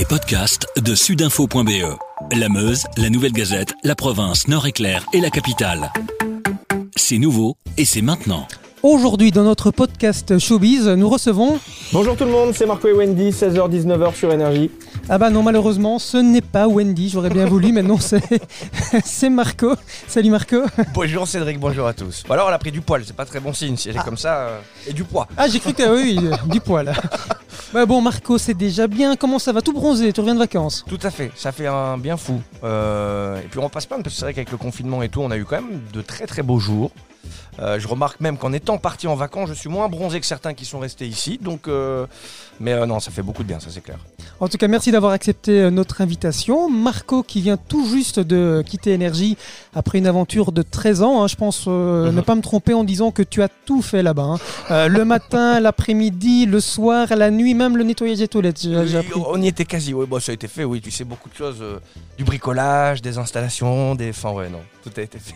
Les 0.00 0.06
podcasts 0.06 0.66
de 0.82 0.94
sudinfo.be. 0.94 1.94
La 2.34 2.48
Meuse, 2.48 2.84
la 2.96 3.10
Nouvelle 3.10 3.32
Gazette, 3.32 3.74
la 3.84 3.94
province 3.94 4.48
Nord-Éclair 4.48 5.04
et 5.12 5.20
la 5.20 5.28
capitale. 5.28 5.92
C'est 6.96 7.18
nouveau 7.18 7.58
et 7.76 7.84
c'est 7.84 8.00
maintenant. 8.00 8.48
Aujourd'hui, 8.82 9.30
dans 9.30 9.44
notre 9.44 9.70
podcast 9.70 10.38
Showbiz, 10.38 10.88
nous 10.88 11.06
recevons. 11.06 11.60
Bonjour 11.92 12.16
tout 12.16 12.24
le 12.24 12.30
monde, 12.30 12.54
c'est 12.54 12.64
Marco 12.64 12.88
et 12.88 12.94
Wendy, 12.94 13.28
16h-19h 13.28 14.14
sur 14.14 14.32
Énergie. 14.32 14.70
Ah 15.12 15.18
bah 15.18 15.28
non, 15.28 15.42
malheureusement, 15.42 15.98
ce 15.98 16.18
n'est 16.18 16.40
pas 16.40 16.68
Wendy, 16.68 17.08
j'aurais 17.08 17.30
bien 17.30 17.44
voulu, 17.44 17.72
mais 17.72 17.82
non, 17.82 17.98
c'est 17.98 18.22
c'est 19.04 19.28
Marco. 19.28 19.74
Salut 20.06 20.30
Marco. 20.30 20.58
Bonjour 20.94 21.26
Cédric, 21.26 21.58
bonjour 21.58 21.88
à 21.88 21.94
tous. 21.94 22.22
Bon 22.28 22.34
alors 22.34 22.46
elle 22.46 22.54
a 22.54 22.58
pris 22.60 22.70
du 22.70 22.80
poil, 22.80 23.02
c'est 23.04 23.16
pas 23.16 23.24
très 23.24 23.40
bon 23.40 23.52
signe 23.52 23.76
si 23.76 23.88
elle 23.88 23.96
est 23.96 24.04
comme 24.04 24.16
ça. 24.16 24.36
euh, 24.36 24.60
et 24.86 24.92
du 24.92 25.02
poids. 25.02 25.26
Ah, 25.36 25.48
j'ai 25.48 25.58
cru 25.58 25.72
que 25.74 25.82
oui, 25.96 26.16
oui, 26.22 26.30
du 26.48 26.60
poil. 26.60 26.94
Bah 27.72 27.86
bon, 27.86 28.00
Marco, 28.00 28.36
c'est 28.36 28.54
déjà 28.54 28.88
bien. 28.88 29.14
Comment 29.14 29.38
ça 29.38 29.52
va? 29.52 29.62
Tout 29.62 29.72
bronzé, 29.72 30.12
tu 30.12 30.18
reviens 30.20 30.34
de 30.34 30.40
vacances? 30.40 30.84
Tout 30.88 30.98
à 31.04 31.10
fait, 31.10 31.30
ça 31.36 31.52
fait 31.52 31.68
un 31.68 31.98
bien 31.98 32.16
fou. 32.16 32.40
Euh, 32.64 33.38
et 33.38 33.46
puis 33.48 33.60
on 33.60 33.68
passe 33.68 33.86
pas 33.86 33.94
parce 33.94 34.08
que 34.08 34.12
c'est 34.12 34.24
vrai 34.24 34.34
qu'avec 34.34 34.50
le 34.50 34.56
confinement 34.56 35.02
et 35.04 35.08
tout, 35.08 35.20
on 35.20 35.30
a 35.30 35.36
eu 35.36 35.44
quand 35.44 35.56
même 35.62 35.80
de 35.92 36.02
très 36.02 36.26
très 36.26 36.42
beaux 36.42 36.58
jours. 36.58 36.90
Euh, 37.58 37.78
je 37.78 37.86
remarque 37.88 38.20
même 38.20 38.38
qu'en 38.38 38.52
étant 38.52 38.78
parti 38.78 39.06
en 39.06 39.14
vacances, 39.16 39.48
je 39.50 39.54
suis 39.54 39.68
moins 39.68 39.88
bronzé 39.88 40.20
que 40.20 40.26
certains 40.26 40.54
qui 40.54 40.64
sont 40.64 40.78
restés 40.78 41.06
ici. 41.06 41.38
Donc, 41.42 41.68
euh, 41.68 42.06
mais 42.58 42.72
euh, 42.72 42.86
non, 42.86 43.00
ça 43.00 43.10
fait 43.10 43.22
beaucoup 43.22 43.42
de 43.42 43.48
bien, 43.48 43.60
ça 43.60 43.68
c'est 43.70 43.82
clair. 43.82 43.98
En 44.38 44.48
tout 44.48 44.56
cas, 44.56 44.68
merci 44.68 44.90
d'avoir 44.92 45.12
accepté 45.12 45.70
notre 45.70 46.00
invitation. 46.00 46.70
Marco, 46.70 47.22
qui 47.22 47.40
vient 47.42 47.58
tout 47.58 47.86
juste 47.86 48.20
de 48.20 48.62
quitter 48.66 48.92
Énergie 48.92 49.36
après 49.74 49.98
une 49.98 50.06
aventure 50.06 50.52
de 50.52 50.62
13 50.62 51.02
ans, 51.02 51.22
hein, 51.22 51.26
je 51.28 51.36
pense 51.36 51.64
euh, 51.68 52.10
ne 52.12 52.20
pas 52.22 52.34
me 52.34 52.40
tromper 52.40 52.72
en 52.72 52.84
disant 52.84 53.10
que 53.10 53.22
tu 53.22 53.42
as 53.42 53.48
tout 53.66 53.82
fait 53.82 54.02
là-bas. 54.02 54.36
hein. 54.70 54.88
Le 54.88 55.04
matin, 55.04 55.60
l'après-midi, 55.60 56.46
le 56.46 56.60
soir, 56.60 57.08
la 57.14 57.30
nuit, 57.30 57.52
même 57.54 57.76
le 57.76 57.84
nettoyage 57.84 58.18
des 58.18 58.28
toilettes. 58.28 58.62
Oui, 58.64 58.94
on 59.26 59.42
y 59.42 59.48
était 59.48 59.64
quasi. 59.66 59.92
Oui, 59.92 60.06
bon, 60.06 60.18
ça 60.20 60.32
a 60.32 60.34
été 60.34 60.48
fait. 60.48 60.64
Oui, 60.64 60.80
tu 60.80 60.90
sais 60.90 61.04
beaucoup 61.04 61.28
de 61.28 61.34
choses, 61.34 61.62
du 62.16 62.24
bricolage, 62.24 63.02
des 63.02 63.18
installations, 63.18 63.94
des. 63.94 64.10
Enfin 64.10 64.30
ouais, 64.32 64.48
non, 64.48 64.60
tout 64.82 64.90
a 64.96 65.02
été 65.02 65.18
fait. 65.18 65.34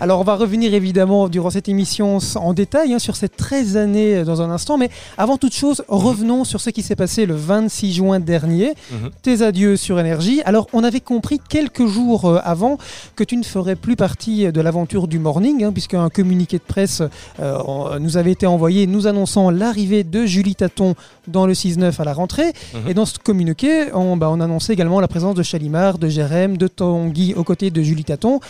Alors, 0.00 0.20
on 0.20 0.24
va 0.24 0.36
revenir 0.36 0.74
évidemment 0.74 1.11
durant 1.30 1.50
cette 1.50 1.68
émission 1.68 2.18
en 2.36 2.54
détail 2.54 2.94
hein, 2.94 2.98
sur 2.98 3.16
ces 3.16 3.28
13 3.28 3.76
années 3.76 4.16
euh, 4.16 4.24
dans 4.24 4.40
un 4.42 4.50
instant. 4.50 4.78
Mais 4.78 4.90
avant 5.18 5.36
toute 5.36 5.54
chose, 5.54 5.82
revenons 5.88 6.44
sur 6.44 6.60
ce 6.60 6.70
qui 6.70 6.82
s'est 6.82 6.96
passé 6.96 7.26
le 7.26 7.34
26 7.34 7.92
juin 7.92 8.20
dernier. 8.20 8.74
Mhm. 8.90 9.10
Tes 9.22 9.42
adieux 9.42 9.76
sur 9.76 9.98
Énergie. 9.98 10.40
Alors, 10.44 10.68
on 10.72 10.84
avait 10.84 11.00
compris 11.00 11.40
quelques 11.48 11.86
jours 11.86 12.24
euh, 12.24 12.40
avant 12.44 12.78
que 13.16 13.24
tu 13.24 13.36
ne 13.36 13.42
ferais 13.42 13.76
plus 13.76 13.96
partie 13.96 14.50
de 14.50 14.60
l'aventure 14.60 15.08
du 15.08 15.18
morning, 15.18 15.64
hein, 15.64 15.72
puisqu'un 15.72 16.08
communiqué 16.08 16.58
de 16.58 16.62
presse 16.62 17.02
euh, 17.40 17.98
nous 17.98 18.16
avait 18.16 18.32
été 18.32 18.46
envoyé 18.46 18.86
nous 18.86 19.06
annonçant 19.06 19.50
l'arrivée 19.50 20.04
de 20.04 20.24
Julie 20.24 20.54
Taton 20.54 20.94
dans 21.28 21.46
le 21.46 21.52
6-9 21.52 22.00
à 22.00 22.04
la 22.04 22.14
rentrée. 22.14 22.52
Mhm. 22.74 22.88
Et 22.88 22.94
dans 22.94 23.06
ce 23.06 23.18
communiqué, 23.18 23.92
on, 23.92 24.16
bah, 24.16 24.30
on 24.30 24.40
annonçait 24.40 24.72
également 24.72 25.00
la 25.00 25.08
présence 25.08 25.34
de 25.34 25.42
Chalimard, 25.42 25.98
de 25.98 26.08
Jérém, 26.08 26.56
de 26.56 26.68
Tanguy 26.68 27.34
aux 27.34 27.44
côtés 27.44 27.70
de 27.70 27.82
Julie 27.82 28.04
Taton. 28.04 28.40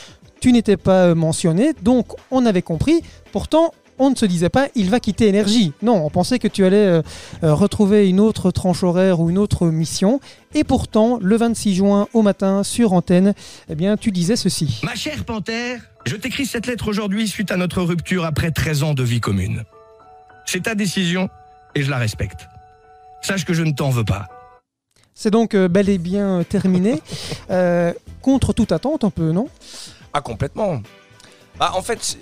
Tu 0.42 0.52
n'étais 0.52 0.76
pas 0.76 1.06
euh, 1.06 1.14
mentionné, 1.14 1.72
donc 1.82 2.08
on 2.32 2.44
avait 2.46 2.62
compris. 2.62 3.00
Pourtant, 3.30 3.72
on 4.00 4.10
ne 4.10 4.16
se 4.16 4.26
disait 4.26 4.48
pas 4.48 4.66
il 4.74 4.90
va 4.90 4.98
quitter 4.98 5.28
Énergie. 5.28 5.72
Non, 5.82 6.04
on 6.04 6.10
pensait 6.10 6.40
que 6.40 6.48
tu 6.48 6.64
allais 6.64 6.84
euh, 6.84 7.02
euh, 7.44 7.54
retrouver 7.54 8.08
une 8.08 8.18
autre 8.18 8.50
tranche 8.50 8.82
horaire 8.82 9.20
ou 9.20 9.30
une 9.30 9.38
autre 9.38 9.68
mission. 9.68 10.18
Et 10.52 10.64
pourtant, 10.64 11.20
le 11.22 11.36
26 11.36 11.76
juin 11.76 12.08
au 12.12 12.22
matin 12.22 12.64
sur 12.64 12.92
antenne, 12.92 13.34
eh 13.70 13.76
bien, 13.76 13.96
tu 13.96 14.10
disais 14.10 14.34
ceci. 14.34 14.80
Ma 14.82 14.96
chère 14.96 15.24
Panthère, 15.24 15.80
je 16.06 16.16
t'écris 16.16 16.46
cette 16.46 16.66
lettre 16.66 16.88
aujourd'hui 16.88 17.28
suite 17.28 17.52
à 17.52 17.56
notre 17.56 17.80
rupture 17.80 18.24
après 18.24 18.50
13 18.50 18.82
ans 18.82 18.94
de 18.94 19.04
vie 19.04 19.20
commune. 19.20 19.62
C'est 20.44 20.64
ta 20.64 20.74
décision 20.74 21.28
et 21.76 21.82
je 21.84 21.90
la 21.90 21.98
respecte. 21.98 22.48
Sache 23.20 23.44
que 23.44 23.54
je 23.54 23.62
ne 23.62 23.70
t'en 23.70 23.90
veux 23.90 24.04
pas. 24.04 24.26
C'est 25.14 25.30
donc 25.30 25.54
euh, 25.54 25.68
bel 25.68 25.88
et 25.88 25.98
bien 25.98 26.42
terminé. 26.48 27.00
Euh, 27.50 27.92
contre 28.22 28.54
toute 28.54 28.72
attente, 28.72 29.04
un 29.04 29.10
peu, 29.10 29.32
non? 29.32 29.48
Ah 30.12 30.20
complètement. 30.20 30.82
Ah, 31.60 31.76
en 31.76 31.82
fait, 31.82 32.18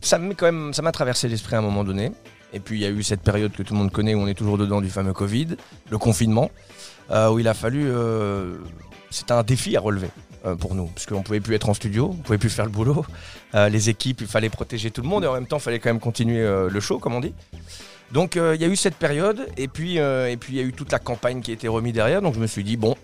ça 0.00 0.18
m'a 0.18 0.92
traversé 0.92 1.28
l'esprit 1.28 1.54
à 1.54 1.58
un 1.58 1.62
moment 1.62 1.84
donné. 1.84 2.12
Et 2.52 2.60
puis 2.60 2.78
il 2.78 2.82
y 2.82 2.86
a 2.86 2.90
eu 2.90 3.02
cette 3.02 3.20
période 3.20 3.52
que 3.52 3.62
tout 3.62 3.74
le 3.74 3.78
monde 3.78 3.92
connaît 3.92 4.14
où 4.14 4.20
on 4.20 4.26
est 4.26 4.34
toujours 4.34 4.58
dedans 4.58 4.80
du 4.80 4.90
fameux 4.90 5.12
Covid, 5.12 5.48
le 5.90 5.98
confinement, 5.98 6.50
euh, 7.10 7.30
où 7.30 7.38
il 7.38 7.48
a 7.48 7.54
fallu, 7.54 7.84
euh, 7.86 8.56
c'était 9.10 9.32
un 9.32 9.42
défi 9.42 9.76
à 9.76 9.80
relever 9.80 10.10
euh, 10.46 10.54
pour 10.54 10.74
nous, 10.74 10.86
parce 10.86 11.06
qu'on 11.06 11.22
pouvait 11.22 11.40
plus 11.40 11.54
être 11.54 11.68
en 11.68 11.74
studio, 11.74 12.10
on 12.12 12.22
pouvait 12.22 12.38
plus 12.38 12.50
faire 12.50 12.64
le 12.64 12.70
boulot. 12.70 13.04
Les 13.54 13.88
équipes, 13.88 14.20
il 14.20 14.26
fallait 14.26 14.50
protéger 14.50 14.90
tout 14.90 15.00
le 15.00 15.08
monde 15.08 15.24
et 15.24 15.26
en 15.26 15.32
même 15.32 15.46
temps, 15.46 15.56
il 15.56 15.62
fallait 15.62 15.78
quand 15.78 15.88
même 15.88 16.00
continuer 16.00 16.44
le 16.68 16.80
show, 16.80 16.98
comme 16.98 17.14
on 17.14 17.20
dit. 17.20 17.34
Donc 18.12 18.36
il 18.36 18.60
y 18.60 18.64
a 18.64 18.68
eu 18.68 18.76
cette 18.76 18.96
période 18.96 19.48
et 19.56 19.68
puis 19.68 19.94
il 19.94 20.54
y 20.54 20.60
a 20.60 20.62
eu 20.62 20.72
toute 20.72 20.92
la 20.92 20.98
campagne 20.98 21.40
qui 21.40 21.50
a 21.50 21.54
été 21.54 21.66
remise 21.68 21.94
derrière. 21.94 22.20
Donc 22.20 22.34
je 22.34 22.40
me 22.40 22.46
suis 22.46 22.62
dit 22.62 22.76
bon, 22.76 22.94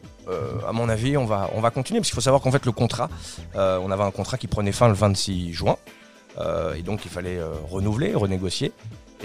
à 0.67 0.73
mon 0.73 0.89
avis, 0.91 1.17
on 1.17 1.25
va 1.25 1.51
on 1.55 1.61
va 1.63 1.71
continuer 1.71 2.01
parce 2.01 2.09
qu'il 2.09 2.15
faut 2.15 2.21
savoir 2.21 2.43
qu'en 2.43 2.51
fait 2.51 2.67
le 2.67 2.73
contrat, 2.73 3.09
on 3.55 3.91
avait 3.91 4.03
un 4.03 4.11
contrat 4.11 4.37
qui 4.37 4.47
prenait 4.47 4.73
fin 4.73 4.89
le 4.89 4.95
26 4.95 5.55
juin 5.55 5.77
et 6.77 6.83
donc 6.83 7.07
il 7.07 7.11
fallait 7.11 7.41
renouveler, 7.71 8.15
renégocier. 8.15 8.73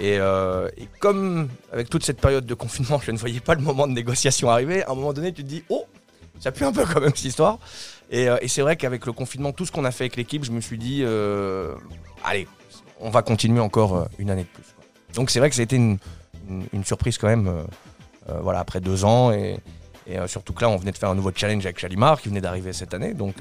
Et, 0.00 0.18
euh, 0.18 0.68
et 0.78 0.88
comme 0.98 1.48
avec 1.72 1.90
toute 1.90 2.04
cette 2.04 2.20
période 2.20 2.46
de 2.46 2.54
confinement, 2.54 2.98
je 3.04 3.10
ne 3.10 3.18
voyais 3.18 3.40
pas 3.40 3.54
le 3.54 3.60
moment 3.60 3.86
de 3.86 3.92
négociation 3.92 4.50
arriver, 4.50 4.82
à 4.84 4.92
un 4.92 4.94
moment 4.94 5.12
donné, 5.12 5.32
tu 5.32 5.44
te 5.44 5.48
dis 5.48 5.62
oh, 5.68 5.84
ça 6.40 6.52
pue 6.52 6.64
un 6.64 6.72
peu 6.72 6.84
quand 6.86 7.00
même 7.00 7.14
cette 7.14 7.26
histoire. 7.26 7.58
Et, 8.10 8.28
euh, 8.28 8.38
c'est 8.48 8.62
vrai 8.62 8.76
qu'avec 8.76 9.04
le 9.04 9.12
confinement, 9.12 9.52
tout 9.52 9.66
ce 9.66 9.72
qu'on 9.72 9.84
a 9.84 9.90
fait 9.90 10.04
avec 10.04 10.16
l'équipe, 10.16 10.42
je 10.42 10.52
me 10.52 10.60
suis 10.60 10.78
dit 10.78 11.02
euh, 11.04 11.74
allez, 12.24 12.48
on 12.98 13.10
va 13.10 13.22
continuer 13.22 13.60
encore 13.60 14.08
une 14.18 14.30
année 14.30 14.44
de 14.44 14.48
plus. 14.48 14.74
Donc 15.14 15.30
c'est 15.30 15.38
vrai 15.38 15.50
que 15.50 15.56
ça 15.56 15.60
a 15.60 15.64
été 15.64 15.76
une, 15.76 15.98
surprise 16.84 17.18
quand 17.18 17.28
même, 17.28 17.66
voilà, 18.42 18.60
après 18.60 18.80
deux 18.80 19.04
ans. 19.04 19.32
Et, 19.32 19.58
surtout 20.26 20.52
que 20.52 20.62
là, 20.62 20.70
on 20.70 20.76
venait 20.76 20.92
de 20.92 20.98
faire 20.98 21.10
un 21.10 21.14
nouveau 21.14 21.30
challenge 21.34 21.64
avec 21.64 21.78
Chalimar 21.78 22.20
qui 22.20 22.28
venait 22.28 22.40
d'arriver 22.40 22.72
cette 22.72 22.94
année. 22.94 23.14
Donc 23.14 23.36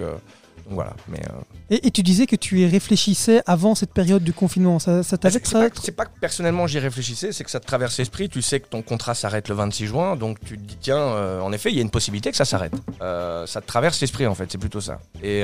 voilà. 0.70 0.94
Mais 1.08 1.20
euh, 1.20 1.42
et, 1.70 1.88
et 1.88 1.92
tu 1.92 2.04
disais 2.04 2.26
que 2.28 2.36
tu 2.36 2.60
y 2.62 2.66
réfléchissais 2.68 3.42
avant 3.46 3.76
cette 3.76 3.94
période 3.94 4.24
du 4.24 4.34
confinement. 4.34 4.80
Ça, 4.80 5.04
ça 5.04 5.18
t'avait 5.18 5.40
c'est 5.44 5.52
pas, 5.52 5.70
c'est 5.82 5.92
pas 5.92 6.06
que 6.06 6.20
personnellement 6.20 6.68
j'y 6.68 6.80
réfléchissais, 6.80 7.32
c'est 7.32 7.44
que 7.44 7.52
ça 7.52 7.60
te 7.60 7.66
traverse 7.68 7.98
l'esprit. 7.98 8.30
Tu 8.30 8.42
sais 8.42 8.60
que 8.60 8.68
ton 8.68 8.82
contrat 8.82 9.14
s'arrête 9.16 9.48
le 9.50 9.56
26 9.56 9.86
juin, 9.88 10.16
donc 10.16 10.40
tu 10.46 10.58
te 10.58 10.64
dis 10.64 10.78
tiens, 10.80 10.98
euh, 10.98 11.42
en 11.42 11.52
effet, 11.52 11.70
il 11.72 11.76
y 11.76 11.80
a 11.80 11.82
une 11.82 11.90
possibilité 11.92 12.32
que 12.32 12.38
ça 12.38 12.46
s'arrête. 12.46 12.74
Euh, 13.02 13.46
ça 13.48 13.62
te 13.62 13.68
traverse 13.68 14.00
l'esprit 14.02 14.28
en 14.28 14.36
fait, 14.36 14.52
c'est 14.52 14.58
plutôt 14.58 14.82
ça. 14.82 15.00
Et 15.24 15.44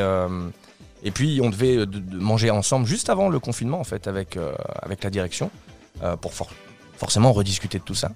et 1.03 1.11
puis 1.11 1.39
on 1.43 1.49
devait 1.49 1.77
de- 1.77 1.85
de 1.85 2.17
manger 2.17 2.49
ensemble 2.49 2.87
juste 2.87 3.09
avant 3.09 3.29
le 3.29 3.39
confinement 3.39 3.79
en 3.79 3.83
fait 3.83 4.07
avec 4.07 4.37
avec 4.81 5.03
la 5.03 5.09
direction 5.09 5.51
pour 6.21 6.33
for- 6.33 6.49
forcément 6.97 7.31
rediscuter 7.33 7.77
de 7.79 7.83
tout 7.83 7.95
ça. 7.95 8.11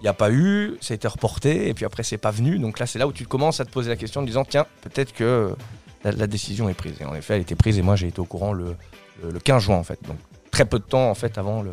Il 0.00 0.02
n'y 0.02 0.08
a 0.08 0.12
pas 0.14 0.30
eu, 0.30 0.76
ça 0.80 0.92
a 0.92 0.94
été 0.94 1.08
reporté 1.08 1.68
et 1.68 1.74
puis 1.74 1.84
après 1.84 2.04
c'est 2.04 2.18
pas 2.18 2.30
venu. 2.30 2.58
Donc 2.60 2.78
là 2.78 2.86
c'est 2.86 2.98
là 3.00 3.08
où 3.08 3.12
tu 3.12 3.26
commences 3.26 3.58
à 3.60 3.64
te 3.64 3.70
poser 3.70 3.88
la 3.88 3.96
question 3.96 4.20
en 4.20 4.24
disant 4.24 4.44
tiens 4.44 4.66
peut-être 4.82 5.12
que 5.12 5.54
la, 6.04 6.12
la 6.12 6.26
décision 6.26 6.68
est 6.68 6.74
prise. 6.74 6.94
Et 7.00 7.04
en 7.04 7.14
effet 7.14 7.34
elle 7.36 7.42
était 7.42 7.54
prise 7.56 7.78
et 7.78 7.82
moi 7.82 7.96
j'ai 7.96 8.08
été 8.08 8.20
au 8.20 8.24
courant 8.24 8.52
le, 8.52 8.76
le, 9.22 9.30
le 9.30 9.38
15 9.40 9.62
juin 9.62 9.76
en 9.76 9.84
fait. 9.84 9.98
Donc 10.06 10.16
très 10.50 10.64
peu 10.64 10.78
de 10.78 10.84
temps 10.84 11.10
en 11.10 11.14
fait 11.14 11.38
avant 11.38 11.62
le, 11.62 11.70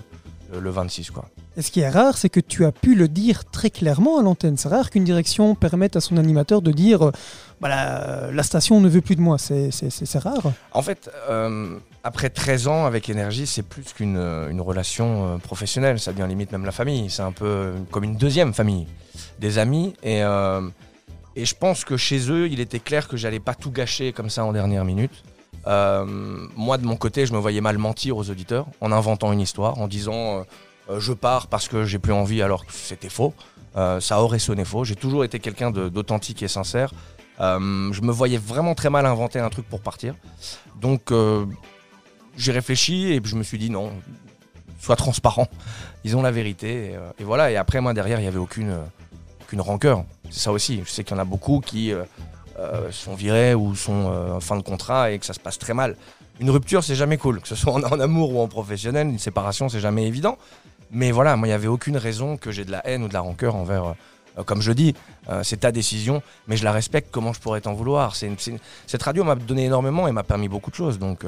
le, 0.53 0.59
le 0.59 0.69
26 0.69 1.11
quoi. 1.11 1.25
Et 1.57 1.61
ce 1.61 1.71
qui 1.71 1.79
est 1.79 1.89
rare, 1.89 2.17
c'est 2.17 2.27
que 2.27 2.41
tu 2.41 2.65
as 2.65 2.73
pu 2.73 2.95
le 2.95 3.07
dire 3.07 3.45
très 3.45 3.69
clairement 3.69 4.19
à 4.19 4.21
l'antenne. 4.21 4.57
C'est 4.57 4.67
rare 4.67 4.89
qu'une 4.89 5.05
direction 5.05 5.55
permette 5.55 5.95
à 5.95 6.01
son 6.01 6.17
animateur 6.17 6.61
de 6.61 6.73
dire 6.73 7.01
euh, 7.07 7.11
voilà, 7.61 8.29
la 8.33 8.43
station 8.43 8.81
ne 8.81 8.89
veut 8.89 8.99
plus 8.99 9.15
de 9.15 9.21
moi. 9.21 9.37
C'est- 9.37 9.69
rare. 10.19 10.51
En 10.73 10.81
fait, 10.81 11.09
euh, 11.29 11.77
après 12.03 12.29
13 12.29 12.67
ans 12.67 12.85
avec 12.85 13.07
Énergie, 13.09 13.47
c'est 13.47 13.63
plus 13.63 13.85
qu'une 13.93 14.17
euh, 14.17 14.49
une 14.49 14.59
relation 14.59 15.39
professionnelle, 15.39 15.97
ça 15.97 16.11
devient 16.11 16.27
limite 16.27 16.51
même 16.51 16.65
la 16.65 16.73
famille. 16.73 17.09
C'est 17.09 17.21
un 17.21 17.31
peu 17.31 17.71
comme 17.89 18.03
une 18.03 18.17
deuxième 18.17 18.53
famille, 18.53 18.85
des 19.39 19.57
amis. 19.57 19.93
Et, 20.03 20.23
euh, 20.23 20.59
et 21.35 21.45
je 21.45 21.55
pense 21.55 21.83
que 21.83 21.97
chez 21.97 22.31
eux, 22.31 22.47
il 22.47 22.59
était 22.59 22.79
clair 22.79 23.07
que 23.07 23.17
j'allais 23.17 23.39
pas 23.39 23.55
tout 23.55 23.71
gâcher 23.71 24.13
comme 24.13 24.29
ça 24.29 24.45
en 24.45 24.53
dernière 24.53 24.85
minute. 24.85 25.23
Euh, 25.67 26.05
moi, 26.55 26.77
de 26.77 26.85
mon 26.85 26.95
côté, 26.95 27.25
je 27.25 27.33
me 27.33 27.39
voyais 27.39 27.61
mal 27.61 27.77
mentir 27.77 28.17
aux 28.17 28.29
auditeurs 28.29 28.67
en 28.81 28.91
inventant 28.91 29.33
une 29.33 29.41
histoire, 29.41 29.79
en 29.79 29.87
disant 29.87 30.13
euh, 30.13 30.43
euh, 30.89 30.99
je 30.99 31.13
pars 31.13 31.47
parce 31.47 31.67
que 31.67 31.83
j'ai 31.83 31.99
plus 31.99 32.13
envie 32.13 32.41
alors 32.41 32.65
que 32.65 32.73
c'était 32.73 33.09
faux. 33.09 33.33
Ça 33.99 34.21
aurait 34.21 34.39
sonné 34.39 34.63
faux. 34.63 34.85
J'ai 34.85 34.95
toujours 34.95 35.25
été 35.25 35.39
quelqu'un 35.39 35.69
d'authentique 35.69 36.41
et 36.43 36.47
sincère. 36.47 36.93
Je 37.39 38.01
me 38.01 38.11
voyais 38.11 38.37
vraiment 38.37 38.73
très 38.73 38.89
mal 38.89 39.05
inventer 39.05 39.39
un 39.39 39.49
truc 39.49 39.67
pour 39.67 39.81
partir. 39.81 40.15
Donc 40.79 41.11
j'ai 42.37 42.51
réfléchi 42.53 43.11
et 43.11 43.21
je 43.21 43.35
me 43.35 43.43
suis 43.43 43.57
dit 43.57 43.69
non, 43.69 43.91
sois 44.79 44.95
transparent, 44.95 45.49
disons 46.05 46.21
la 46.21 46.31
vérité. 46.31 46.93
Et, 46.93 46.97
et 47.19 47.25
voilà, 47.25 47.51
et 47.51 47.57
après 47.57 47.81
moi 47.81 47.93
derrière 47.93 48.19
il 48.19 48.21
n'y 48.21 48.29
avait 48.29 48.37
aucune, 48.37 48.77
aucune 49.45 49.61
rancœur. 49.61 50.03
C'est 50.31 50.39
ça 50.39 50.51
aussi, 50.51 50.81
je 50.83 50.89
sais 50.89 51.03
qu'il 51.03 51.15
y 51.15 51.19
en 51.19 51.21
a 51.21 51.25
beaucoup 51.25 51.59
qui 51.59 51.93
euh, 51.93 52.03
euh, 52.59 52.91
sont 52.91 53.13
virés 53.13 53.53
ou 53.53 53.75
sont 53.75 54.09
euh, 54.11 54.33
en 54.33 54.39
fin 54.39 54.57
de 54.57 54.63
contrat 54.63 55.11
et 55.11 55.19
que 55.19 55.25
ça 55.25 55.33
se 55.33 55.39
passe 55.39 55.59
très 55.59 55.73
mal. 55.73 55.95
Une 56.39 56.49
rupture 56.49 56.83
c'est 56.83 56.95
jamais 56.95 57.17
cool, 57.17 57.39
que 57.41 57.47
ce 57.47 57.55
soit 57.55 57.73
en, 57.73 57.99
amour 57.99 58.33
ou 58.33 58.41
en 58.41 58.47
professionnel, 58.47 59.07
une 59.07 59.19
séparation 59.19 59.69
c'est 59.69 59.79
jamais 59.79 60.05
évident. 60.07 60.37
Mais 60.91 61.11
voilà, 61.11 61.35
moi 61.35 61.47
il 61.47 61.51
n'y 61.51 61.55
avait 61.55 61.67
aucune 61.67 61.97
raison 61.97 62.37
que 62.37 62.51
j'ai 62.51 62.65
de 62.65 62.71
la 62.71 62.85
haine 62.87 63.03
ou 63.03 63.07
de 63.07 63.13
la 63.13 63.21
rancœur 63.21 63.55
envers... 63.55 63.95
comme 64.45 64.61
je 64.61 64.71
dis, 64.71 64.93
c'est 65.43 65.61
ta 65.61 65.71
décision, 65.71 66.21
mais 66.47 66.57
je 66.57 66.63
la 66.63 66.71
respecte. 66.71 67.09
Comment 67.11 67.33
je 67.33 67.39
pourrais 67.39 67.61
t'en 67.61 67.73
vouloir 67.73 68.15
Cette 68.15 69.03
radio 69.03 69.23
m'a 69.23 69.35
donné 69.35 69.65
énormément 69.65 70.07
et 70.07 70.11
m'a 70.11 70.23
permis 70.23 70.47
beaucoup 70.47 70.69
de 70.69 70.75
choses. 70.75 70.99
Donc, 70.99 71.25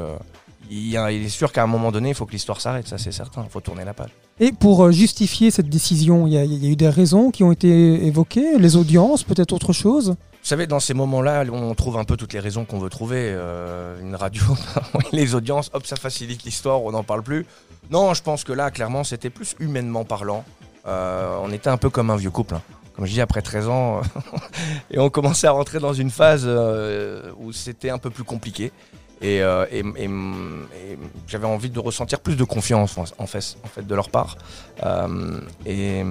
il, 0.70 0.96
a- 0.96 1.12
il 1.12 1.26
est 1.26 1.30
sûr 1.30 1.52
qu'à 1.52 1.64
un 1.64 1.68
moment 1.68 1.92
donné, 1.92 2.10
il 2.10 2.16
faut 2.16 2.26
que 2.28 2.34
l'histoire 2.34 2.62
s'arrête. 2.62 2.88
Ça, 2.88 2.98
c'est 2.98 3.12
certain. 3.12 3.44
Il 3.44 3.50
faut 3.50 3.62
tourner 3.62 3.84
la 3.84 3.94
page. 3.94 4.12
Et 4.40 4.52
pour 4.52 4.84
euh, 4.86 4.92
justifier 4.92 5.50
cette 5.50 5.70
décision, 5.70 6.28
il 6.28 6.34
y, 6.34 6.38
a- 6.38 6.46
eu 6.46 6.76
des 6.76 6.90
raisons 6.90 7.32
qui 7.32 7.44
ont 7.44 7.52
été 7.52 8.06
évoquées, 8.06 8.60
les 8.60 8.76
audiences, 8.76 9.24
peut-être 9.24 9.52
autre 9.54 9.74
chose? 9.74 10.10
Vous 10.10 10.50
savez, 10.50 10.68
dans 10.68 10.80
ces 10.80 10.94
moments-là, 10.94 11.44
on 11.52 11.74
trouve 11.76 11.98
un 11.98 12.04
peu 12.06 12.16
toutes 12.16 12.34
les 12.34 12.40
raisons 12.40 12.64
qu'on 12.64 12.80
veut 12.80 12.90
trouver. 12.90 13.18
Euh, 13.36 14.00
une 14.02 14.16
radio, 14.16 14.44
les 15.12 15.34
audiences, 15.36 15.70
hop, 15.74 15.86
ça 15.88 15.96
facilite 15.96 16.44
l'histoire, 16.44 16.84
on 16.84 16.92
n'en 16.92 17.04
parle 17.04 17.24
plus. 17.24 17.46
Non, 17.90 18.14
je 18.14 18.22
pense 18.22 18.44
que 18.44 18.54
là, 18.54 18.70
clairement, 18.72 19.04
c'était 19.04 19.30
plus 19.32 19.56
humainement 19.60 20.06
parlant. 20.06 20.46
Euh, 20.88 21.38
on 21.42 21.52
était 21.52 21.70
un 21.70 21.78
peu 21.78 21.90
comme 21.90 22.10
un 22.12 22.16
vieux 22.16 22.30
couple. 22.32 22.56
hein. 22.56 22.62
Comme 22.96 23.06
je 23.06 23.12
dis, 23.14 23.22
après 23.22 23.42
13 23.42 23.68
ans, 23.68 24.02
et 24.92 25.00
on 25.00 25.10
commençait 25.10 25.48
à 25.48 25.52
rentrer 25.52 25.80
dans 25.80 25.94
une 25.94 26.10
phase 26.10 26.48
où 27.40 27.52
c'était 27.52 27.90
un 27.90 27.98
peu 28.00 28.10
plus 28.10 28.24
compliqué. 28.24 28.72
Et, 29.22 29.42
euh, 29.42 29.66
et- 29.72 29.84
j'avais 31.28 31.48
envie 31.48 31.70
de 31.70 31.80
ressentir 31.80 32.20
plus 32.20 32.36
de 32.36 32.44
confiance 32.44 32.98
en, 32.98 33.26
fait, 33.28 33.58
de 33.82 33.96
leur 33.96 34.10
part. 34.10 34.38
Euh, 34.84 35.40
et, 35.66 36.04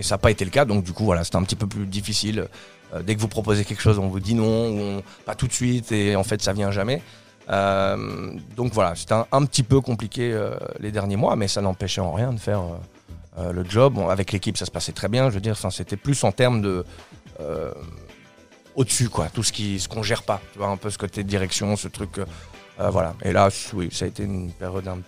ça 0.00 0.14
n'a 0.14 0.18
pas 0.18 0.30
été 0.30 0.44
le 0.44 0.50
cas, 0.50 0.64
donc 0.64 0.84
du 0.84 0.92
coup, 0.92 1.04
voilà, 1.04 1.24
c'était 1.24 1.36
un 1.36 1.42
petit 1.42 1.56
peu 1.56 1.66
plus 1.66 1.86
difficile. 1.86 2.48
Euh, 2.92 3.02
dès 3.02 3.14
que 3.14 3.20
vous 3.20 3.28
proposez 3.28 3.64
quelque 3.64 3.82
chose, 3.82 3.98
on 3.98 4.08
vous 4.08 4.20
dit 4.20 4.34
non, 4.34 5.02
pas 5.24 5.34
tout 5.34 5.46
de 5.46 5.52
suite, 5.52 5.92
et 5.92 6.16
en 6.16 6.24
fait, 6.24 6.42
ça 6.42 6.52
vient 6.52 6.70
jamais. 6.70 7.02
Donc 7.48 8.72
voilà, 8.72 8.94
c'était 8.94 9.14
un, 9.14 9.44
petit 9.44 9.62
peu 9.64 9.80
compliqué 9.80 10.38
les 10.78 10.92
derniers 10.92 11.16
mois, 11.16 11.36
mais 11.36 11.48
ça 11.48 11.60
n'empêchait 11.60 12.00
en 12.00 12.12
rien 12.12 12.32
de 12.32 12.38
faire 12.38 12.62
le 13.38 13.64
job. 13.64 13.98
Avec 14.08 14.30
l'équipe, 14.32 14.56
ça 14.56 14.66
se 14.66 14.70
passait 14.70 14.92
très 14.92 15.08
bien. 15.08 15.30
Je 15.30 15.34
veux 15.34 15.40
dire, 15.40 15.56
c'était 15.70 15.96
plus 15.96 16.22
en 16.22 16.30
termes 16.30 16.62
de 16.62 16.84
au-dessus, 18.76 19.08
quoi, 19.08 19.28
tout 19.32 19.42
ce 19.42 19.52
qui, 19.52 19.78
ce 19.80 19.88
qu'on 19.88 20.02
gère 20.02 20.22
pas. 20.22 20.40
Tu 20.52 20.58
vois, 20.58 20.68
un 20.68 20.76
peu 20.76 20.90
ce 20.90 20.98
côté 20.98 21.22
de 21.24 21.28
direction, 21.28 21.76
ce 21.76 21.88
truc. 21.88 22.18
euh, 22.18 22.24
euh, 22.80 22.90
voilà. 22.90 23.14
Et 23.22 23.32
là, 23.32 23.48
oui, 23.74 23.88
ça 23.92 24.04
a 24.04 24.08
été 24.08 24.22
une 24.22 24.50
période 24.52 24.86
un, 24.88 24.98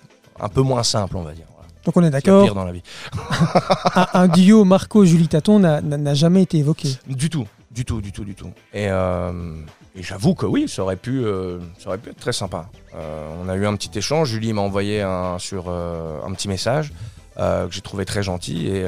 un 0.41 0.49
peu 0.49 0.61
moins 0.63 0.83
simple, 0.83 1.17
on 1.17 1.23
va 1.23 1.33
dire. 1.33 1.47
Voilà. 1.55 1.69
Donc 1.85 1.97
on 1.97 2.03
est 2.05 2.11
d'accord, 2.11 2.45
pire 2.45 2.55
dans 2.55 2.65
la 2.65 2.73
vie. 2.73 2.83
un, 3.95 4.07
un 4.15 4.29
duo 4.29 4.65
Marco-Julie 4.65 5.29
Taton 5.29 5.59
n'a- 5.59 6.15
jamais 6.15 6.43
été 6.43 6.59
évoqué. 6.59 6.89
Du 7.07 7.31
tout, 7.31 7.47
du 7.71 7.85
tout, 7.85 8.01
du 8.01 8.13
tout, 8.13 8.25
du 8.25 8.35
tout. 8.35 8.51
Et, 8.75 8.89
euh, 8.91 9.55
et 9.97 10.03
j'avoue 10.03 10.35
que 10.35 10.47
oui, 10.47 10.69
ça 10.69 10.83
aurait 10.83 10.97
pu, 10.97 11.25
euh, 11.25 11.59
ça 11.79 11.89
aurait 11.89 11.99
pu 11.99 12.11
être 12.11 12.21
très 12.21 12.33
sympa. 12.33 12.69
On 13.43 13.49
a 13.49 13.55
eu 13.57 13.67
un 13.67 13.75
petit 13.77 13.97
échange. 13.99 14.29
Julie 14.29 14.53
m'a 14.53 14.61
envoyé 14.63 15.01
un, 15.03 15.39
sur 15.39 15.71
un 15.71 16.33
petit 16.35 16.49
message 16.49 16.93
que 17.37 17.69
j'ai 17.71 17.81
trouvé 17.81 18.05
très 18.05 18.23
gentil 18.23 18.67
et 18.69 18.87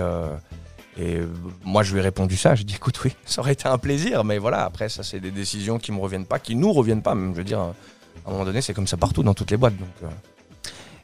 et 0.98 1.18
moi 1.64 1.82
je 1.82 1.92
lui 1.92 2.00
ai 2.00 2.02
répondu 2.02 2.36
ça. 2.36 2.54
J'ai 2.54 2.64
dit 2.64 2.74
écoute 2.74 3.00
oui, 3.04 3.14
ça 3.24 3.40
aurait 3.40 3.52
été 3.52 3.68
un 3.68 3.78
plaisir, 3.78 4.24
mais 4.24 4.38
voilà. 4.38 4.64
Après 4.64 4.88
ça 4.88 5.02
c'est 5.02 5.20
des 5.20 5.30
décisions 5.30 5.78
qui 5.78 5.92
me 5.92 5.98
reviennent 5.98 6.26
pas, 6.26 6.38
qui 6.38 6.54
nous 6.56 6.72
reviennent 6.72 7.02
pas. 7.02 7.14
Même 7.14 7.32
je 7.32 7.38
veux 7.38 7.44
dire, 7.44 7.60
à 7.60 7.72
un 8.26 8.30
moment 8.30 8.44
donné 8.44 8.60
c'est 8.60 8.74
comme 8.74 8.86
ça 8.86 8.96
partout 8.96 9.22
dans 9.22 9.34
toutes 9.34 9.50
les 9.50 9.56
boîtes. 9.56 9.74
Euh, 10.02 10.08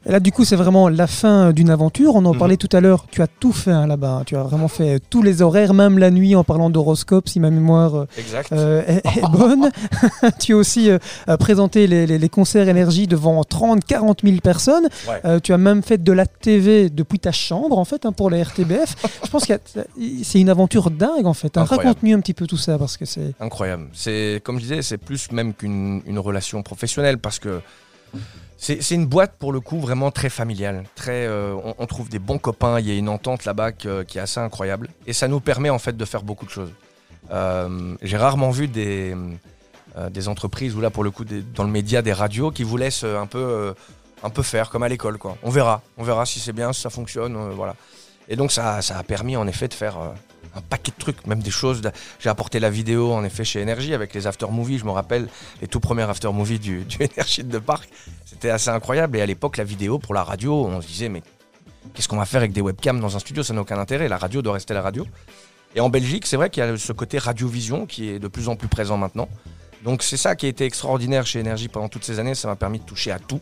Et 0.06 0.12
là, 0.12 0.18
du 0.20 0.32
coup, 0.32 0.46
c'est 0.46 0.56
vraiment 0.56 0.88
la 0.88 1.06
fin 1.06 1.52
d'une 1.52 1.68
aventure. 1.68 2.14
On 2.14 2.24
en 2.24 2.32
Mhm. 2.32 2.38
parlait 2.38 2.56
tout 2.56 2.74
à 2.74 2.80
l'heure. 2.80 3.04
Tu 3.10 3.20
as 3.20 3.26
tout 3.26 3.52
fait 3.52 3.70
hein, 3.70 3.86
là-bas. 3.86 4.22
Tu 4.24 4.34
as 4.34 4.42
vraiment 4.42 4.68
fait 4.68 4.98
tous 5.10 5.22
les 5.22 5.42
horaires, 5.42 5.74
même 5.74 5.98
la 5.98 6.10
nuit, 6.10 6.34
en 6.34 6.42
parlant 6.42 6.70
d'horoscope, 6.70 7.28
si 7.28 7.38
ma 7.38 7.50
mémoire 7.50 7.94
euh, 7.94 8.06
euh, 8.52 8.82
est, 8.86 9.06
est 9.18 9.30
bonne. 9.30 9.70
tu 10.40 10.54
as 10.54 10.56
aussi 10.56 10.90
euh, 10.90 10.98
présenté 11.38 11.86
les, 11.86 12.06
les- 12.06 12.18
les 12.18 12.28
concerts 12.30 12.68
énergie 12.68 13.06
devant 13.06 13.44
30, 13.44 13.84
40 13.84 14.20
000 14.24 14.36
personnes. 14.42 14.88
Ouais. 15.06 15.20
Euh, 15.26 15.38
tu 15.38 15.52
as 15.52 15.58
même 15.58 15.82
fait 15.82 16.02
de 16.02 16.12
la 16.12 16.24
TV 16.24 16.88
depuis 16.88 17.18
ta 17.18 17.32
chambre, 17.32 17.76
en 17.78 17.84
fait, 17.84 18.06
hein, 18.06 18.12
pour 18.12 18.30
la 18.30 18.38
RTBF. 18.42 18.96
Je 19.24 19.28
pense 19.30 19.44
que 19.44 19.52
c'est 20.22 20.40
une 20.40 20.48
aventure 20.48 20.90
dingue, 20.90 21.26
en 21.26 21.34
fait. 21.34 21.58
hein. 21.58 21.64
Raconte-nous 21.64 22.16
un 22.16 22.20
petit 22.20 22.32
peu 22.34 22.46
tout 22.46 22.56
ça, 22.56 22.78
parce 22.78 22.96
que 22.96 23.04
c'est. 23.04 23.34
Incroyable. 23.38 23.88
C'est 23.92 24.40
comme 24.44 24.56
je 24.56 24.62
disais, 24.62 24.80
c'est 24.82 24.96
plus 24.98 25.30
même 25.30 25.52
qu'une 25.52 26.00
une 26.06 26.18
relation 26.18 26.62
professionnelle 26.62 27.18
parce 27.18 27.38
que 27.38 27.60
c'est 28.62 28.94
une 28.94 29.06
boîte 29.06 29.36
pour 29.38 29.52
le 29.52 29.60
coup 29.60 29.80
vraiment 29.80 30.10
très 30.10 30.28
familiale. 30.28 30.84
Très, 30.94 31.26
euh, 31.26 31.56
on, 31.78 31.86
trouve 31.86 32.10
des 32.10 32.18
bons 32.18 32.36
copains. 32.36 32.78
Il 32.78 32.86
y 32.86 32.90
a 32.90 32.94
une 32.94 33.08
entente 33.08 33.46
là-bas 33.46 33.72
qui 33.72 33.88
est 33.88 34.18
assez 34.18 34.38
incroyable 34.38 34.90
et 35.06 35.14
ça 35.14 35.28
nous 35.28 35.40
permet 35.40 35.70
en 35.70 35.78
fait 35.78 35.96
de 35.96 36.04
faire 36.04 36.22
beaucoup 36.22 36.44
de 36.44 36.50
choses. 36.50 36.70
Euh, 37.30 37.96
J'ai 38.02 38.18
rarement 38.18 38.50
vu 38.50 38.68
des 38.68 39.16
euh, 39.96 40.10
des 40.10 40.28
entreprises 40.28 40.76
ou 40.76 40.80
là 40.82 40.90
pour 40.90 41.04
le 41.04 41.10
coup 41.10 41.24
dans 41.24 41.64
le 41.64 41.70
média 41.70 42.02
des 42.02 42.12
radios 42.12 42.50
qui 42.50 42.62
vous 42.62 42.76
laissent 42.76 43.04
un 43.04 43.26
peu 43.26 43.74
un 44.22 44.30
peu 44.30 44.42
faire 44.42 44.68
comme 44.68 44.82
à 44.82 44.88
l'école. 44.90 45.18
On 45.42 45.48
verra, 45.48 45.80
on 45.96 46.02
verra 46.02 46.26
si 46.26 46.38
c'est 46.38 46.52
bien, 46.52 46.74
si 46.74 46.82
ça 46.82 46.90
fonctionne, 46.90 47.34
voilà. 47.54 47.74
Et 48.28 48.36
donc 48.36 48.52
ça, 48.52 48.82
ça 48.82 48.98
a 48.98 49.02
permis 49.02 49.38
en 49.38 49.46
effet 49.46 49.68
de 49.68 49.74
faire 49.74 49.96
un 50.54 50.60
paquet 50.60 50.92
de 50.92 50.96
trucs, 50.96 51.26
même 51.26 51.42
des 51.42 51.50
choses. 51.50 51.82
J'ai 52.18 52.28
apporté 52.28 52.60
la 52.60 52.70
vidéo 52.70 53.12
en 53.12 53.24
effet 53.24 53.44
chez 53.44 53.62
Energy 53.62 53.94
avec 53.94 54.14
les 54.14 54.26
after 54.26 54.46
movies. 54.50 54.78
Je 54.78 54.84
me 54.84 54.90
rappelle 54.90 55.28
les 55.60 55.68
tout 55.68 55.80
premiers 55.80 56.02
after 56.02 56.32
movies 56.32 56.60
du, 56.60 56.84
du 56.84 56.98
Energy 57.16 57.44
de 57.44 57.58
Parc. 57.58 57.88
C'était 58.26 58.50
assez 58.50 58.70
incroyable. 58.70 59.16
Et 59.18 59.22
à 59.22 59.26
l'époque, 59.26 59.56
la 59.56 59.64
vidéo 59.64 59.98
pour 59.98 60.14
la 60.14 60.24
radio, 60.24 60.66
on 60.66 60.80
se 60.80 60.86
disait 60.86 61.08
mais 61.08 61.22
qu'est-ce 61.94 62.08
qu'on 62.08 62.16
va 62.16 62.24
faire 62.24 62.40
avec 62.40 62.52
des 62.52 62.60
webcams 62.60 63.00
dans 63.00 63.16
un 63.16 63.20
studio? 63.20 63.42
Ça 63.42 63.54
n'a 63.54 63.60
aucun 63.60 63.78
intérêt. 63.78 64.08
La 64.08 64.18
radio 64.18 64.42
doit 64.42 64.54
rester 64.54 64.74
la 64.74 64.82
radio. 64.82 65.06
Et 65.74 65.80
en 65.80 65.88
Belgique, 65.88 66.26
c'est 66.26 66.36
vrai 66.36 66.50
qu'il 66.50 66.64
y 66.64 66.66
a 66.66 66.76
ce 66.76 66.92
côté 66.92 67.18
radiovision 67.18 67.86
qui 67.86 68.08
est 68.08 68.18
de 68.18 68.28
plus 68.28 68.48
en 68.48 68.56
plus 68.56 68.68
présent 68.68 68.96
maintenant. 68.96 69.28
Donc 69.84 70.02
c'est 70.02 70.16
ça 70.16 70.36
qui 70.36 70.46
a 70.46 70.48
été 70.48 70.64
extraordinaire 70.64 71.26
chez 71.26 71.40
Energy 71.40 71.68
pendant 71.68 71.88
toutes 71.88 72.04
ces 72.04 72.18
années. 72.18 72.34
Ça 72.34 72.48
m'a 72.48 72.56
permis 72.56 72.80
de 72.80 72.84
toucher 72.84 73.12
à 73.12 73.18
tout, 73.18 73.40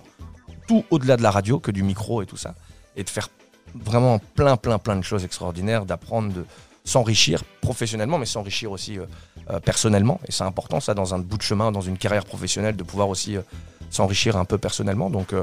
tout 0.66 0.84
au-delà 0.90 1.16
de 1.16 1.22
la 1.22 1.30
radio, 1.30 1.58
que 1.58 1.70
du 1.70 1.82
micro 1.82 2.22
et 2.22 2.26
tout 2.26 2.36
ça, 2.36 2.54
et 2.96 3.02
de 3.02 3.10
faire 3.10 3.28
vraiment 3.74 4.18
plein, 4.18 4.56
plein, 4.56 4.78
plein 4.78 4.96
de 4.96 5.02
choses 5.02 5.24
extraordinaires, 5.24 5.84
d'apprendre, 5.84 6.32
de 6.32 6.44
s'enrichir 6.88 7.42
professionnellement, 7.60 8.18
mais 8.18 8.26
s'enrichir 8.26 8.72
aussi 8.72 8.98
euh, 8.98 9.04
euh, 9.50 9.60
personnellement. 9.60 10.20
Et 10.26 10.32
c'est 10.32 10.44
important, 10.44 10.80
ça, 10.80 10.94
dans 10.94 11.14
un 11.14 11.18
bout 11.18 11.36
de 11.36 11.42
chemin, 11.42 11.70
dans 11.70 11.82
une 11.82 11.98
carrière 11.98 12.24
professionnelle, 12.24 12.76
de 12.76 12.82
pouvoir 12.82 13.10
aussi 13.10 13.36
euh, 13.36 13.42
s'enrichir 13.90 14.36
un 14.36 14.46
peu 14.46 14.58
personnellement. 14.58 15.10
Donc 15.10 15.34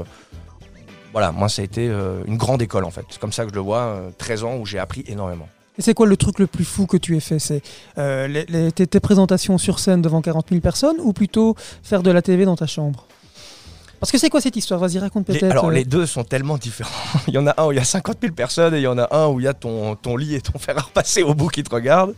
voilà, 1.12 1.32
moi, 1.32 1.48
ça 1.48 1.62
a 1.62 1.64
été 1.64 1.86
une 2.26 2.36
grande 2.36 2.62
école, 2.62 2.84
en 2.84 2.90
fait. 2.90 3.04
C'est 3.10 3.18
comme 3.18 3.32
ça 3.32 3.44
que 3.44 3.50
je 3.50 3.54
le 3.54 3.60
vois, 3.60 3.78
euh, 3.78 4.10
13 4.18 4.44
ans 4.44 4.56
où 4.56 4.66
j'ai 4.66 4.78
appris 4.78 5.02
énormément. 5.06 5.48
Et 5.78 5.82
c'est 5.82 5.94
quoi 5.94 6.06
le 6.06 6.16
truc 6.16 6.38
le 6.38 6.46
plus 6.46 6.64
fou 6.64 6.86
que 6.86 6.96
tu 6.96 7.16
aies 7.16 7.20
fait? 7.20 7.38
C'est 7.38 7.62
tes, 8.74 8.86
tes 8.86 9.00
présentations 9.00 9.58
sur 9.58 9.78
scène 9.78 10.02
devant 10.02 10.22
40 10.22 10.46
000 10.50 10.60
personnes 10.60 10.96
ou 11.00 11.12
plutôt 11.12 11.54
faire 11.82 12.02
de 12.02 12.10
la 12.10 12.22
TV 12.22 12.44
dans 12.44 12.56
ta 12.56 12.66
chambre? 12.66 13.06
Parce 14.00 14.12
que 14.12 14.18
c'est 14.18 14.28
quoi 14.28 14.40
cette 14.40 14.56
histoire? 14.56 14.78
Vas-y, 14.80 14.98
raconte 14.98 15.26
peut-être. 15.26 15.44
alors, 15.44 15.66
euh, 15.66 15.72
les 15.72 15.84
deux 15.84 16.06
sont 16.06 16.24
tellement 16.24 16.58
différents. 16.58 16.90
il 17.28 17.34
y 17.34 17.38
en 17.38 17.46
a 17.46 17.54
un 17.60 17.66
où 17.66 17.72
il 17.72 17.76
y 17.76 17.80
a 17.80 17.84
50 17.84 18.18
000 18.20 18.34
personnes 18.34 18.74
et 18.74 18.78
il 18.78 18.82
y 18.82 18.86
en 18.86 18.98
a 18.98 19.08
un 19.14 19.28
où 19.28 19.40
il 19.40 19.44
y 19.44 19.48
a 19.48 19.54
ton, 19.54 19.96
ton 19.96 20.16
lit 20.16 20.34
et 20.34 20.40
ton 20.40 20.58
fer 20.58 20.76
à 20.76 20.82
repasser 20.82 21.22
au 21.22 21.34
bout 21.34 21.48
qui 21.48 21.62
te 21.62 21.74
regarde. 21.74 22.14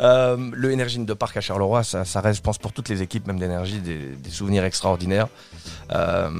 Euh, 0.00 0.36
le 0.52 0.70
Énergie 0.72 0.98
de 0.98 1.14
Parc 1.14 1.36
à 1.36 1.40
Charleroi, 1.40 1.82
ça, 1.82 2.04
ça 2.04 2.20
reste, 2.20 2.38
je 2.38 2.42
pense, 2.42 2.58
pour 2.58 2.72
toutes 2.72 2.88
les 2.88 3.02
équipes, 3.02 3.26
même 3.26 3.38
d'énergie, 3.38 3.80
des, 3.80 3.98
des 4.16 4.30
souvenirs 4.30 4.64
extraordinaires. 4.64 5.28
Euh, 5.92 6.30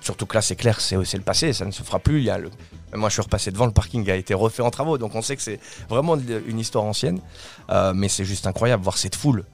surtout 0.00 0.26
que 0.26 0.34
là, 0.34 0.42
c'est 0.42 0.56
clair, 0.56 0.80
c'est 0.80 0.96
le 0.96 1.22
passé, 1.22 1.52
ça 1.52 1.64
ne 1.64 1.70
se 1.70 1.82
fera 1.82 1.98
plus. 1.98 2.18
Il 2.18 2.24
y 2.24 2.30
a 2.30 2.38
le, 2.38 2.50
moi, 2.94 3.08
je 3.08 3.14
suis 3.14 3.22
repassé 3.22 3.50
devant, 3.50 3.66
le 3.66 3.72
parking 3.72 4.08
a 4.10 4.16
été 4.16 4.34
refait 4.34 4.62
en 4.62 4.70
travaux, 4.70 4.98
donc 4.98 5.14
on 5.14 5.22
sait 5.22 5.36
que 5.36 5.42
c'est 5.42 5.60
vraiment 5.88 6.16
une 6.16 6.58
histoire 6.58 6.84
ancienne. 6.84 7.20
Euh, 7.70 7.92
mais 7.94 8.08
c'est 8.08 8.24
juste 8.24 8.46
incroyable, 8.46 8.82
voir 8.82 8.98
cette 8.98 9.14
foule 9.14 9.44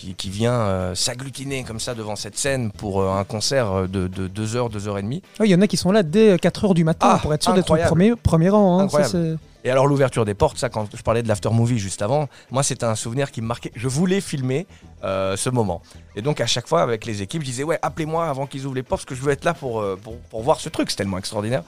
qui, 0.00 0.14
qui 0.14 0.30
vient 0.30 0.52
euh, 0.54 0.94
s'agglutiner 0.94 1.62
comme 1.64 1.78
ça 1.80 1.94
devant 1.94 2.16
cette 2.16 2.38
scène 2.38 2.70
pour 2.72 3.02
euh, 3.02 3.10
un 3.12 3.24
concert 3.24 3.86
de 3.86 4.06
2 4.06 4.56
heures, 4.56 4.70
2 4.70 4.88
heures 4.88 4.98
et 4.98 5.02
demie. 5.02 5.22
Il 5.44 5.50
y 5.50 5.54
en 5.54 5.60
a 5.60 5.66
qui 5.66 5.76
sont 5.76 5.92
là 5.92 6.02
dès 6.02 6.36
4h 6.36 6.74
du 6.74 6.84
matin 6.84 7.06
Ah, 7.12 7.18
pour 7.20 7.34
être 7.34 7.42
sûr 7.42 7.52
d'être 7.54 7.70
au 7.70 7.76
premier, 7.76 8.16
premier 8.16 8.48
rang. 8.48 8.80
hein. 8.80 8.88
Ça, 8.88 9.18
Et 9.62 9.70
alors 9.70 9.86
l'ouverture 9.86 10.24
des 10.24 10.32
portes, 10.34 10.56
ça 10.56 10.70
quand 10.70 10.88
je 10.96 11.02
parlais 11.02 11.22
de 11.22 11.28
l'after 11.28 11.50
movie 11.50 11.78
juste 11.78 12.00
avant, 12.00 12.28
moi 12.50 12.62
c'était 12.62 12.86
un 12.86 12.94
souvenir 12.94 13.30
qui 13.30 13.42
me 13.42 13.46
marquait. 13.46 13.72
Je 13.76 13.88
voulais 13.88 14.22
filmer 14.22 14.66
euh, 15.04 15.36
ce 15.36 15.50
moment. 15.50 15.82
Et 16.16 16.22
donc 16.22 16.40
à 16.40 16.46
chaque 16.46 16.66
fois 16.66 16.80
avec 16.80 17.04
les 17.04 17.20
équipes, 17.20 17.42
je 17.42 17.46
disais 17.46 17.64
ouais 17.64 17.78
appelez-moi 17.82 18.26
avant 18.26 18.46
qu'ils 18.46 18.64
ouvrent 18.64 18.74
les 18.76 18.82
portes 18.82 19.02
parce 19.02 19.04
que 19.06 19.14
je 19.14 19.20
veux 19.20 19.32
être 19.32 19.44
là 19.44 19.52
pour, 19.52 19.80
euh, 19.80 19.98
pour, 20.02 20.16
pour 20.30 20.42
voir 20.42 20.60
ce 20.60 20.70
truc, 20.70 20.90
c'est 20.90 20.96
tellement 20.96 21.18
extraordinaire. 21.18 21.62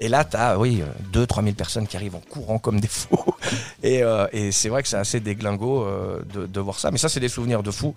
Et 0.00 0.08
là 0.08 0.24
t'as 0.24 0.56
oui 0.56 0.82
2-3 1.12 1.42
000 1.42 1.54
personnes 1.54 1.86
qui 1.86 1.96
arrivent 1.96 2.14
en 2.16 2.20
courant 2.20 2.58
comme 2.58 2.80
des 2.80 2.88
fous. 2.88 3.18
Et, 3.82 4.02
euh, 4.02 4.26
et 4.32 4.50
c'est 4.52 4.68
vrai 4.68 4.82
que 4.82 4.88
c'est 4.88 4.96
assez 4.96 5.20
déglingo 5.20 5.84
euh, 5.84 6.20
de, 6.34 6.46
de 6.46 6.60
voir 6.60 6.78
ça. 6.78 6.90
Mais 6.90 6.98
ça 6.98 7.08
c'est 7.08 7.20
des 7.20 7.28
souvenirs 7.28 7.62
de 7.62 7.70
fous. 7.70 7.94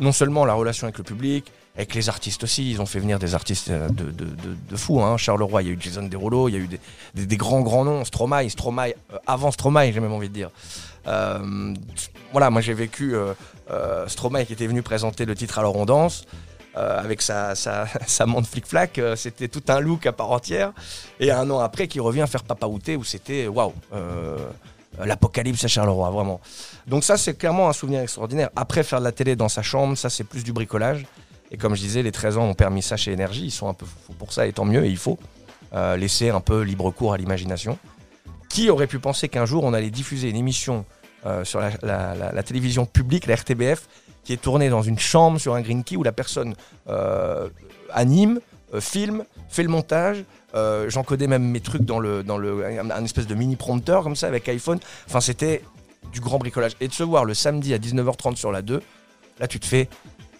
Non 0.00 0.12
seulement 0.12 0.46
la 0.46 0.54
relation 0.54 0.86
avec 0.86 0.96
le 0.96 1.04
public, 1.04 1.52
avec 1.76 1.94
les 1.94 2.08
artistes 2.08 2.42
aussi, 2.44 2.70
ils 2.70 2.80
ont 2.80 2.86
fait 2.86 2.98
venir 2.98 3.18
des 3.18 3.34
artistes 3.34 3.68
euh, 3.70 3.88
de, 3.88 4.10
de, 4.10 4.26
de, 4.70 4.76
fous. 4.76 5.00
Hein. 5.02 5.16
Charleroi, 5.16 5.62
il 5.62 5.68
y 5.68 5.70
a 5.70 5.74
eu 5.74 5.78
Jason 5.78 6.02
Derulo, 6.02 6.48
il 6.48 6.52
y 6.52 6.56
a 6.56 6.60
eu 6.60 6.66
des, 6.66 6.80
des, 7.14 7.26
des 7.26 7.36
grands 7.36 7.60
grands 7.60 7.84
noms, 7.84 8.04
Stromae, 8.04 8.48
Stromae, 8.48 8.94
euh, 9.12 9.18
avant 9.26 9.50
Stromae, 9.50 9.92
j'ai 9.92 10.00
même 10.00 10.12
envie 10.12 10.28
de 10.28 10.34
dire. 10.34 10.50
Euh, 11.06 11.74
voilà, 12.32 12.50
moi 12.50 12.60
j'ai 12.60 12.74
vécu 12.74 13.14
euh, 13.14 13.32
euh, 13.70 14.06
Stromae 14.08 14.44
qui 14.44 14.52
était 14.52 14.66
venu 14.66 14.82
présenter 14.82 15.24
le 15.24 15.34
titre 15.34 15.58
Alors 15.58 15.76
on 15.76 15.86
danse. 15.86 16.26
Euh, 16.76 17.00
avec 17.00 17.20
sa, 17.22 17.54
sa, 17.54 17.86
sa 18.06 18.26
montre 18.26 18.48
flic-flac, 18.48 18.98
euh, 18.98 19.16
c'était 19.16 19.48
tout 19.48 19.62
un 19.68 19.80
look 19.80 20.06
à 20.06 20.12
part 20.12 20.30
entière. 20.30 20.72
Et 21.18 21.30
un 21.30 21.48
an 21.50 21.58
après, 21.60 21.88
qui 21.88 22.00
revient 22.00 22.24
faire 22.28 22.44
Papa 22.44 22.66
Outé, 22.66 22.96
où 22.96 23.04
c'était 23.04 23.48
waouh, 23.48 23.72
euh, 23.92 24.36
l'apocalypse 25.04 25.64
à 25.64 25.68
Charleroi, 25.68 26.10
vraiment. 26.10 26.40
Donc, 26.86 27.04
ça, 27.04 27.16
c'est 27.16 27.34
clairement 27.34 27.68
un 27.68 27.72
souvenir 27.72 28.00
extraordinaire. 28.00 28.50
Après, 28.56 28.82
faire 28.82 29.00
de 29.00 29.04
la 29.04 29.12
télé 29.12 29.36
dans 29.36 29.48
sa 29.48 29.62
chambre, 29.62 29.96
ça, 29.96 30.10
c'est 30.10 30.24
plus 30.24 30.44
du 30.44 30.52
bricolage. 30.52 31.06
Et 31.50 31.56
comme 31.56 31.74
je 31.74 31.80
disais, 31.80 32.02
les 32.02 32.12
13 32.12 32.38
ans 32.38 32.44
ont 32.44 32.54
permis 32.54 32.82
ça 32.82 32.96
chez 32.96 33.10
Énergie. 33.12 33.46
Ils 33.46 33.50
sont 33.50 33.68
un 33.68 33.74
peu 33.74 33.86
fous 33.86 34.12
pour 34.12 34.32
ça, 34.32 34.46
et 34.46 34.52
tant 34.52 34.64
mieux, 34.64 34.84
et 34.84 34.88
il 34.88 34.96
faut 34.96 35.18
laisser 35.96 36.30
un 36.30 36.40
peu 36.40 36.62
libre 36.62 36.90
cours 36.90 37.12
à 37.12 37.16
l'imagination. 37.16 37.78
Qui 38.48 38.70
aurait 38.70 38.86
pu 38.88 38.98
penser 38.98 39.28
qu'un 39.28 39.46
jour, 39.46 39.62
on 39.64 39.72
allait 39.72 39.90
diffuser 39.90 40.28
une 40.28 40.36
émission 40.36 40.84
sur 41.44 41.60
la- 41.60 42.14
la 42.32 42.42
télévision 42.44 42.86
publique, 42.86 43.26
la 43.26 43.34
RTBF, 43.36 43.88
qui 44.24 44.32
est 44.32 44.40
tournée 44.40 44.68
dans 44.68 44.82
une 44.82 44.98
chambre 44.98 45.38
sur 45.38 45.54
un 45.54 45.60
green 45.60 45.84
key 45.84 45.96
où 45.96 46.02
la 46.02 46.12
personne 46.12 46.54
euh, 46.88 47.48
anime, 47.92 48.40
euh, 48.74 48.80
filme, 48.80 49.24
fait 49.48 49.62
le 49.62 49.68
montage, 49.68 50.24
Euh, 50.52 50.90
J'encodais 50.90 51.28
même 51.28 51.44
mes 51.44 51.60
trucs 51.60 51.84
dans 51.84 52.00
le 52.00 52.24
dans 52.24 52.40
un, 52.40 53.04
espèce 53.04 53.28
de 53.28 53.36
mini 53.36 53.54
prompteur 53.54 54.02
comme 54.02 54.16
ça 54.16 54.26
avec 54.26 54.48
iPhone. 54.48 54.80
Enfin, 55.06 55.20
c'était 55.20 55.62
du 56.12 56.18
grand 56.18 56.38
bricolage. 56.38 56.72
Et 56.80 56.88
de 56.88 56.92
se 56.92 57.04
voir 57.04 57.24
le 57.24 57.34
samedi 57.34 57.72
à 57.72 57.78
19h30 57.78 58.34
sur 58.34 58.50
la 58.50 58.60
2, 58.60 58.82
là, 59.38 59.46
tu 59.46 59.60
te 59.60 59.66
fais 59.66 59.88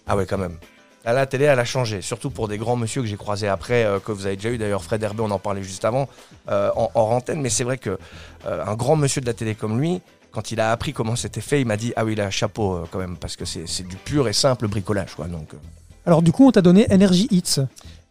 ah 0.08 0.16
ouais, 0.16 0.26
quand 0.26 0.38
même. 0.38 0.58
La 1.04 1.26
télé, 1.26 1.44
elle 1.44 1.60
a 1.60 1.64
changé. 1.64 2.02
Surtout 2.02 2.30
pour 2.30 2.48
des 2.48 2.58
grands 2.58 2.74
monsieur 2.74 3.02
que 3.02 3.06
j'ai 3.06 3.16
croisés 3.16 3.46
après, 3.46 3.86
que 4.04 4.10
vous 4.10 4.26
avez 4.26 4.34
déjà 4.34 4.50
eu. 4.50 4.58
D'ailleurs, 4.58 4.82
Fred 4.82 5.00
Herbet, 5.00 5.22
on 5.22 5.30
en 5.30 5.38
parlait 5.38 5.62
juste 5.62 5.84
avant, 5.84 6.08
en, 6.48 6.90
en 6.92 7.00
antenne. 7.00 7.40
Mais 7.40 7.48
c'est 7.48 7.64
vrai 7.64 7.78
que 7.78 7.96
un 8.44 8.74
grand 8.74 8.96
monsieur 8.96 9.20
de 9.20 9.26
la 9.26 9.32
télé 9.32 9.54
comme 9.54 9.80
lui, 9.80 10.02
quand 10.32 10.50
il 10.52 10.60
a 10.60 10.72
appris 10.72 10.92
comment 10.92 11.16
c'était 11.16 11.40
fait, 11.40 11.60
il 11.60 11.66
m'a 11.66 11.76
dit 11.76 11.92
Ah 11.96 12.04
oui, 12.04 12.14
là, 12.14 12.30
chapeau 12.30 12.74
euh, 12.74 12.84
quand 12.90 12.98
même, 12.98 13.16
parce 13.16 13.36
que 13.36 13.44
c'est 13.44 13.86
du 13.86 13.96
pur 13.96 14.28
et 14.28 14.32
simple 14.32 14.68
bricolage. 14.68 15.14
Quoi, 15.14 15.26
donc, 15.26 15.52
euh. 15.54 15.58
Alors 16.06 16.22
du 16.22 16.32
coup, 16.32 16.46
on 16.48 16.52
t'a 16.52 16.62
donné 16.62 16.86
Energy 16.92 17.28
Hits. 17.30 17.60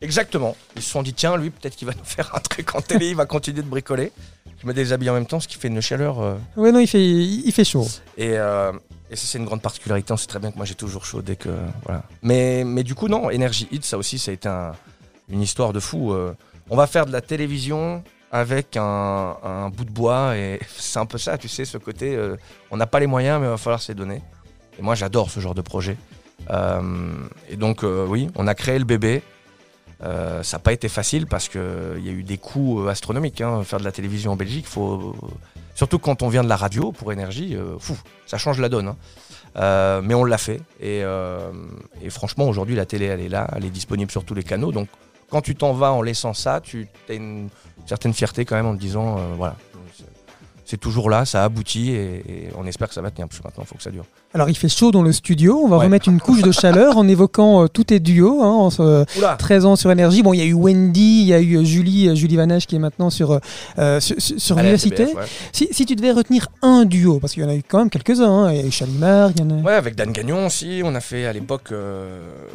Exactement. 0.01 0.55
Ils 0.75 0.81
se 0.81 0.89
sont 0.91 1.03
dit 1.03 1.13
Tiens, 1.13 1.35
lui, 1.37 1.49
peut-être 1.49 1.75
qu'il 1.75 1.87
va 1.87 1.93
nous 1.97 2.03
faire 2.05 2.33
un 2.35 2.39
truc 2.39 2.73
en 2.75 2.81
télé, 2.81 3.09
il 3.09 3.15
va 3.15 3.25
continuer 3.25 3.61
de 3.61 3.67
bricoler. 3.67 4.11
Je 4.61 4.67
me 4.67 4.73
déshabille 4.73 5.09
en 5.09 5.13
même 5.13 5.25
temps, 5.25 5.39
ce 5.39 5.47
qui 5.47 5.55
fait 5.57 5.69
une 5.69 5.81
chaleur. 5.81 6.19
euh, 6.21 6.35
Ouais, 6.57 6.71
non, 6.71 6.79
il 6.79 6.87
fait, 6.87 7.01
il 7.05 7.51
fait 7.53 7.63
chaud. 7.63 7.87
Et, 8.17 8.37
euh, 8.37 8.73
et 9.09 9.15
ça, 9.15 9.25
c'est 9.25 9.37
une 9.37 9.45
grande 9.45 9.61
particularité. 9.61 10.11
On 10.11 10.17
sait 10.17 10.27
très 10.27 10.39
bien 10.39 10.51
que 10.51 10.57
moi, 10.57 10.65
j'ai 10.65 10.75
toujours 10.75 11.05
chaud 11.05 11.21
dès 11.21 11.37
que. 11.37 11.49
Voilà. 11.85 12.03
Mais, 12.21 12.63
mais 12.65 12.83
du 12.83 12.93
coup, 12.93 13.07
non, 13.07 13.31
Energy 13.31 13.67
Hit, 13.71 13.85
ça 13.85 13.97
aussi, 13.97 14.19
ça 14.19 14.31
a 14.31 14.33
été 14.33 14.49
un- 14.49 14.73
une 15.29 15.41
histoire 15.41 15.71
de 15.73 15.79
fou. 15.79 16.11
Euh, 16.13 16.33
on 16.69 16.75
va 16.75 16.87
faire 16.87 17.05
de 17.05 17.11
la 17.11 17.21
télévision 17.21 18.03
avec 18.31 18.77
un, 18.77 19.69
bout 19.75 19.85
de 19.85 19.91
bois. 19.91 20.35
Et 20.37 20.59
c'est 20.77 20.99
un 20.99 21.05
peu 21.05 21.17
ça, 21.17 21.37
tu 21.37 21.47
sais, 21.47 21.65
ce 21.65 21.77
côté. 21.77 22.15
euh, 22.15 22.35
on 22.71 22.77
n'a 22.77 22.87
pas 22.87 22.99
les 22.99 23.07
moyens, 23.07 23.39
mais 23.39 23.47
il 23.47 23.51
va 23.51 23.57
falloir 23.57 23.81
se 23.81 23.91
donner. 23.91 24.21
Et 24.77 24.81
moi, 24.81 24.95
j'adore 24.95 25.29
ce 25.29 25.39
genre 25.39 25.55
de 25.55 25.61
projet. 25.61 25.97
Euh, 26.49 26.81
et 27.49 27.57
donc, 27.57 27.83
euh, 27.83 28.05
oui, 28.07 28.29
on 28.35 28.47
a 28.47 28.55
créé 28.55 28.79
le 28.79 28.85
bébé. 28.85 29.21
Ça 30.01 30.41
n'a 30.53 30.59
pas 30.59 30.71
été 30.71 30.87
facile 30.87 31.27
parce 31.27 31.49
qu'il 31.49 31.59
y 32.01 32.07
a 32.07 32.11
eu 32.13 32.23
des 32.23 32.37
coûts 32.37 32.87
astronomiques. 32.87 33.41
hein. 33.41 33.63
Faire 33.63 33.79
de 33.79 33.83
la 33.83 33.91
télévision 33.91 34.31
en 34.31 34.35
Belgique, 34.37 34.65
faut, 34.65 35.13
surtout 35.75 35.99
quand 35.99 36.21
on 36.23 36.29
vient 36.29 36.41
de 36.43 36.47
la 36.47 36.55
radio 36.55 36.93
pour 36.93 37.11
énergie, 37.11 37.57
fou, 37.79 37.97
ça 38.25 38.37
change 38.37 38.61
la 38.61 38.69
donne. 38.69 38.95
hein. 39.55 40.01
Mais 40.01 40.13
on 40.13 40.23
l'a 40.23 40.37
fait. 40.37 40.61
Et, 40.79 41.03
et 42.01 42.09
franchement, 42.09 42.47
aujourd'hui, 42.47 42.77
la 42.77 42.85
télé, 42.85 43.07
elle 43.07 43.19
est 43.19 43.27
là, 43.27 43.49
elle 43.53 43.65
est 43.65 43.69
disponible 43.69 44.09
sur 44.09 44.23
tous 44.23 44.33
les 44.35 44.43
canaux. 44.43 44.71
Donc, 44.71 44.87
quand 45.29 45.41
tu 45.41 45.53
t'en 45.53 45.73
vas 45.73 45.91
en 45.91 46.01
laissant 46.01 46.33
ça, 46.33 46.61
tu 46.61 46.87
as 47.09 47.13
une 47.13 47.49
certaine 47.89 48.13
fierté 48.13 48.45
quand 48.45 48.55
même 48.55 48.65
en 48.67 48.73
disant, 48.75 49.17
euh, 49.17 49.33
voilà, 49.35 49.55
c'est- 49.97 50.03
c'est 50.65 50.77
toujours 50.77 51.09
là, 51.09 51.25
ça 51.25 51.43
aboutit 51.43 51.91
et, 51.91 52.45
et 52.45 52.49
on 52.55 52.65
espère 52.65 52.87
que 52.87 52.93
ça 52.93 53.01
va 53.01 53.11
tenir. 53.11 53.27
Parce 53.27 53.39
que 53.39 53.43
maintenant, 53.47 53.63
il 53.63 53.67
faut 53.67 53.75
que 53.75 53.83
ça 53.83 53.91
dure. 53.91 54.05
Alors 54.31 54.47
il 54.47 54.55
fait 54.55 54.69
chaud 54.69 54.91
dans 54.91 55.01
le 55.01 55.11
studio. 55.11 55.59
On 55.63 55.67
va 55.67 55.77
Ouais. 55.79 55.85
remettre 55.85 56.07
une 56.07 56.19
couche 56.19 56.43
de 56.43 56.51
chaleur 56.51 56.97
en 56.97 57.07
évoquant 57.07 57.63
euh, 57.63 57.67
tous 57.67 57.85
tes 57.85 57.99
duos. 57.99 58.43
Hein, 58.43 58.47
en 58.51 58.69
ce- 58.69 59.03
Oula 59.17 59.35
13 59.37 59.65
ans 59.65 59.75
sur 59.75 59.89
énergie. 59.91 60.21
Bon, 60.21 60.33
il 60.33 60.37
y 60.39 60.43
a 60.43 60.45
eu 60.45 60.53
Wendy, 60.53 61.21
il 61.21 61.27
y 61.27 61.33
a 61.33 61.39
eu 61.39 61.57
euh, 61.57 61.63
Julie, 61.63 62.09
euh, 62.09 62.13
Julie 62.15 62.35
Vanache 62.35 62.67
qui 62.67 62.75
est 62.75 62.79
maintenant 62.79 63.09
sur, 63.09 63.39
euh, 63.79 63.99
sur, 63.99 64.15
sur- 64.21 64.55
ouais. 64.57 64.77
Si, 65.51 65.67
si 65.71 65.85
tu 65.87 65.95
devais 65.95 66.11
retenir 66.11 66.47
un 66.61 66.85
duo, 66.85 67.19
parce 67.19 67.33
qu'il 67.33 67.41
y 67.41 67.45
en 67.45 67.49
a 67.49 67.55
eu 67.55 67.63
quand 67.67 67.79
même 67.79 67.89
quelques-uns, 67.89 68.29
hein. 68.45 68.51
il 68.53 68.59
y 68.59 68.63
a 68.63 68.65
eu 68.67 68.71
Chalimar, 68.71 69.31
il 69.35 69.41
y 69.41 69.43
en 69.43 69.49
a. 69.49 69.61
Ouais, 69.63 69.73
avec 69.73 69.95
Dan 69.95 70.11
Gagnon 70.11 70.45
aussi, 70.45 70.81
on 70.85 70.93
a 70.93 71.01
fait 71.01 71.25
à 71.25 71.33
l'époque. 71.33 71.73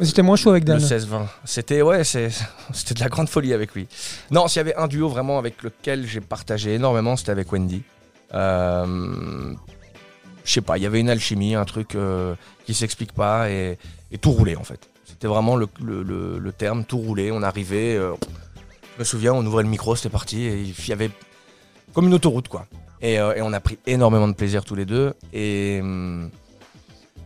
C'était 0.01 0.21
moins 0.21 0.37
chaud 0.37 0.51
avec 0.51 0.63
Dan. 0.63 0.77
Le 0.79 0.81
16-20. 0.85 1.05
C'était 1.43 1.81
ouais, 1.81 2.03
c'était 2.73 2.93
de 2.93 2.99
la 3.01 3.09
grande 3.09 3.27
folie 3.27 3.51
avec 3.53 3.73
lui. 3.75 3.87
Non, 4.31 4.47
s'il 4.47 4.57
y 4.57 4.61
avait 4.61 4.75
un 4.77 4.87
duo 4.87 5.09
vraiment 5.09 5.37
avec 5.39 5.61
lequel 5.61 6.07
j'ai 6.07 6.21
partagé 6.21 6.75
énormément, 6.75 7.17
c'était 7.17 7.31
avec 7.31 7.51
Wendy. 7.51 7.81
Euh, 8.33 8.85
je 10.45 10.51
sais 10.53 10.61
pas, 10.61 10.77
il 10.77 10.83
y 10.83 10.85
avait 10.85 10.99
une 11.01 11.09
alchimie, 11.09 11.55
un 11.55 11.65
truc 11.65 11.95
euh, 11.95 12.35
qui 12.65 12.73
s'explique 12.73 13.11
pas 13.11 13.49
et, 13.49 13.77
et 14.11 14.17
tout 14.17 14.31
roulait 14.31 14.55
en 14.55 14.63
fait. 14.63 14.79
C'était 15.05 15.27
vraiment 15.27 15.55
le, 15.55 15.67
le- 15.83 16.03
le- 16.03 16.37
le 16.39 16.51
terme, 16.51 16.83
tout 16.85 16.97
roulait. 16.97 17.31
On 17.31 17.41
arrivait, 17.43 17.95
euh, 17.95 18.13
je 18.95 18.99
me 18.99 19.03
souviens, 19.03 19.33
on 19.33 19.45
ouvrait 19.45 19.63
le 19.63 19.69
micro, 19.69 19.95
c'était 19.95 20.09
parti 20.09 20.43
et 20.43 20.61
il 20.61 20.87
y 20.87 20.93
avait 20.93 21.09
comme 21.93 22.07
une 22.07 22.13
autoroute 22.13 22.47
quoi. 22.47 22.65
Et, 23.01 23.19
euh, 23.19 23.33
et 23.35 23.41
on 23.41 23.51
a 23.53 23.59
pris 23.59 23.77
énormément 23.85 24.27
de 24.27 24.33
plaisir 24.33 24.63
tous 24.63 24.75
les 24.75 24.85
deux 24.85 25.13
et 25.33 25.79
hum, 25.81 26.29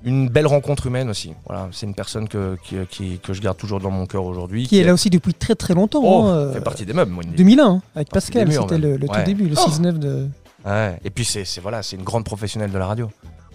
une 0.06 0.30
belle 0.30 0.48
rencontre 0.48 0.88
humaine 0.88 1.10
aussi. 1.10 1.34
Voilà, 1.46 1.68
c'est 1.72 1.86
une 1.86 1.94
personne 1.96 2.28
que, 2.30 2.56
qui- 2.90 3.20
que 3.20 3.34
je 3.34 3.42
garde 3.42 3.58
toujours 3.58 3.80
dans 3.80 3.92
mon 3.92 4.06
cœur 4.06 4.24
aujourd'hui. 4.26 4.66
Qui 4.68 4.80
est 4.80 4.84
là 4.84 4.94
aussi 4.94 5.10
depuis 5.10 5.34
très 5.34 5.56
très 5.56 5.74
longtemps. 5.74 6.02
Oh, 6.04 6.24
hein, 6.26 6.36
euh, 6.36 6.54
fait 6.54 6.62
partie 6.62 6.86
des 6.86 6.94
meubles, 6.94 7.14
Wendy. 7.14 7.36
2001, 7.36 7.66
hein, 7.66 7.82
avec 7.96 8.10
Pascal, 8.10 8.52
c'était 8.52 8.78
le, 8.78 8.96
le 8.98 9.08
Ouais. 9.10 9.20
tout 9.20 9.26
début, 9.26 9.48
le 9.50 9.56
Oh 9.58 9.70
6-9 9.70 10.00
de. 10.00 10.28
Ouais. 10.70 11.00
Et 11.04 11.10
puis 11.10 11.26
c'est 11.26 11.46
voilà, 11.62 11.84
c'est 11.84 11.96
une 11.96 12.04
grande 12.04 12.26
professionnelle 12.26 12.72
de 12.72 12.78
la 12.78 12.86
radio. 12.86 13.10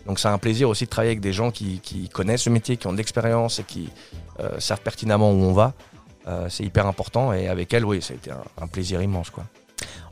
Donc 0.07 0.19
c'est 0.19 0.29
un 0.29 0.39
plaisir 0.39 0.69
aussi 0.69 0.85
de 0.85 0.91
travailler 0.91 1.13
avec 1.13 1.21
des 1.21 1.33
gens 1.33 1.51
qui, 1.51 1.81
qui 1.81 2.09
connaissent 2.09 2.47
le 2.47 2.53
métier, 2.53 2.77
qui 2.77 2.87
ont 2.87 2.93
de 2.93 2.99
l'expérience 2.99 3.61
et 3.61 3.65
qui 3.65 3.89
euh, 4.41 4.59
savent 4.59 4.81
pertinemment 4.83 5.31
où 5.31 5.43
on 5.43 5.53
va. 5.53 5.73
Euh, 6.27 6.47
c'est 6.51 6.65
hyper 6.65 6.87
important 6.87 7.33
et 7.33 7.49
avec 7.49 7.73
elle, 7.73 7.85
oui, 7.85 8.03
ça 8.03 8.13
a 8.13 8.17
été 8.17 8.31
un, 8.31 8.43
un 8.61 8.67
plaisir 8.67 9.01
immense. 9.01 9.31
Quoi. 9.31 9.45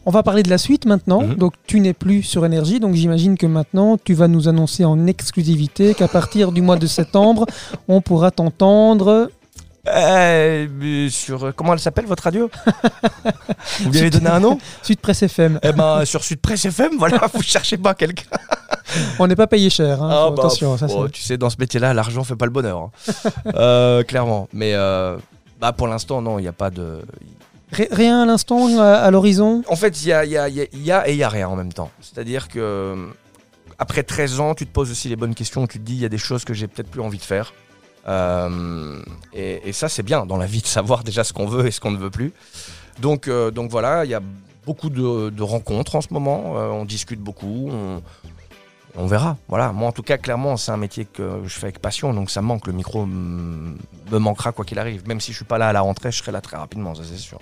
On 0.05 0.11
va 0.11 0.23
parler 0.23 0.43
de 0.43 0.51
la 0.51 0.59
suite 0.59 0.87
maintenant. 0.87 1.23
Mhm. 1.23 1.35
Donc 1.35 1.55
tu 1.67 1.81
n'es 1.81 1.93
plus 1.93 2.23
sur 2.23 2.45
énergie, 2.45 2.81
donc 2.81 2.95
j'imagine 2.95 3.37
que 3.37 3.47
maintenant 3.47 3.99
tu 4.03 4.15
vas 4.15 4.29
nous 4.29 4.49
annoncer 4.49 4.85
en 4.85 5.07
exclusivité 5.07 5.95
qu'à 5.95 6.09
partir 6.09 6.53
du 6.53 6.63
mois 6.63 6.77
de 6.77 6.87
septembre, 6.87 7.47
on 7.89 8.01
pourra 8.01 8.31
t'entendre. 8.31 9.31
Euh, 9.89 10.69
mais 10.79 11.09
sur, 11.11 11.45
euh, 11.47 11.53
comment 11.55 11.73
elle 11.73 11.81
s'appelle 11.81 12.07
votre 12.07 12.23
radio? 12.23 12.49
Vous 13.81 13.91
lui 13.91 13.99
avez 14.01 14.11
donné 14.11 14.29
un 14.29 14.39
nom? 14.41 14.59
Sud 14.83 15.01
Presse 15.01 15.23
FM. 15.25 15.59
Eh 15.63 15.73
ben 15.73 16.05
sur 16.05 16.23
Sud 16.23 16.41
Presse 16.41 16.65
FM, 16.65 16.93
voilà, 16.99 17.21
vous 17.35 17.43
cherchez 17.43 17.77
pas 17.77 17.95
quelqu'un. 17.95 18.27
On 19.19 19.27
n'est 19.27 19.35
pas 19.37 19.47
payé 19.49 19.71
cher. 19.71 20.03
hein, 20.03 20.09
Ah, 20.11 20.31
bah, 20.31 20.35
attention, 20.39 20.77
ça, 20.79 20.87
Oh, 20.89 21.07
c'est- 21.07 21.13
tu 21.13 21.23
sais, 21.23 21.37
dans 21.37 21.51
ce 21.51 21.57
métier-là, 21.59 21.95
l'argent 21.95 22.23
fait 22.25 22.37
pas 22.37 22.45
le 22.45 22.53
bonheur. 22.53 22.79
hein. 22.79 22.91
Euh, 23.57 24.03
clairement. 24.05 24.49
Mais 24.53 24.73
euh, 24.75 25.17
bah, 25.61 25.73
pour 25.73 25.89
l'instant, 25.89 26.23
non, 26.23 26.39
il 26.39 26.43
n'y 26.43 26.49
a 26.49 26.53
pas 26.53 26.71
de. 26.71 27.01
Ri- 27.73 27.89
Rien 27.91 28.23
à 28.23 28.27
l'instant, 28.27 28.79
à, 28.79 29.11
l'horizon? 29.11 29.63
En 29.69 29.77
fait, 29.77 30.03
il 30.03 30.09
y 30.09 30.13
a, 30.13 30.25
il 30.25 30.31
y, 30.33 30.37
a, 30.39 30.49
il 30.49 30.55
y 30.57 30.61
a- 30.63 30.67
il 30.73 30.83
y 30.85 30.93
a 30.93 31.09
et 31.09 31.13
il 31.13 31.19
y 31.19 31.25
a 31.25 31.29
rien 31.29 31.49
en 31.49 31.57
même 31.57 31.73
temps. 31.73 31.91
C'est-à-dire 32.01 32.49
que 32.49 32.59
euh, 32.61 33.07
après 33.79 34.03
13 34.05 34.39
ans, 34.41 34.55
tu 34.55 34.67
te 34.67 34.73
poses 34.73 34.91
aussi 34.91 35.09
les 35.09 35.17
bonnes 35.17 35.35
questions. 35.35 35.67
Tu 35.67 35.79
te 35.79 35.85
dis, 35.85 35.95
il 35.95 36.01
y 36.01 36.05
a 36.05 36.09
des 36.11 36.19
choses 36.19 36.45
que 36.45 36.55
j'ai 36.55 36.69
peut-être 36.69 36.91
plus 36.91 37.01
envie 37.01 37.19
de 37.19 37.23
faire. 37.25 37.53
Euh, 38.09 39.03
et, 39.33 39.73
ça, 39.73 39.89
c'est 39.89 40.03
bien 40.03 40.27
dans 40.27 40.37
la 40.37 40.47
vie 40.47 40.61
de 40.61 40.67
savoir 40.67 41.05
déjà 41.05 41.25
ce 41.25 41.33
qu'on 41.33 41.47
veut 41.47 41.67
et 41.67 41.71
ce 41.71 41.81
qu'on 41.81 41.91
ne 41.91 41.99
veut 41.99 42.11
plus. 42.11 42.33
Donc, 43.01 43.29
euh, 43.29 43.51
donc 43.51 43.71
voilà, 43.71 44.05
il 44.05 44.11
y 44.11 44.15
a 44.15 44.21
beaucoup 44.67 44.91
de, 44.91 45.43
rencontres 45.43 45.97
en 45.97 46.01
ce 46.01 46.13
moment. 46.13 46.55
Euh, 46.57 46.69
on 46.69 46.85
discute 46.85 47.21
beaucoup. 47.21 47.71
On, 48.97 49.07
verra. 49.07 49.37
Voilà. 49.49 49.73
Moi, 49.73 49.89
en 49.89 49.93
tout 49.93 50.03
cas, 50.03 50.19
clairement, 50.19 50.57
c'est 50.57 50.73
un 50.73 50.77
métier 50.77 51.07
que 51.07 51.41
je 51.45 51.55
fais 51.55 51.67
avec 51.67 51.79
passion. 51.79 52.13
Donc, 52.13 52.31
ça 52.31 52.43
manque. 52.43 52.67
Le 52.67 52.73
micro 52.73 53.07
me 53.07 54.19
manquera 54.19 54.53
quoi 54.53 54.65
qu'il 54.65 54.79
arrive. 54.79 55.07
Même 55.09 55.21
si 55.21 55.33
je 55.33 55.37
suis 55.37 55.45
pas 55.45 55.59
là 55.59 55.69
à 55.69 55.73
la 55.73 55.81
rentrée, 55.81 56.13
je 56.13 56.19
serai 56.19 56.33
là 56.33 56.41
très 56.41 56.57
rapidement, 56.57 56.95
ça 56.95 57.03
c'est 57.05 57.17
sûr. 57.17 57.39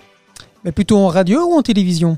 Mais 0.63 0.71
plutôt 0.71 0.97
en 0.97 1.07
radio 1.07 1.43
ou 1.47 1.57
en 1.57 1.61
télévision? 1.61 2.17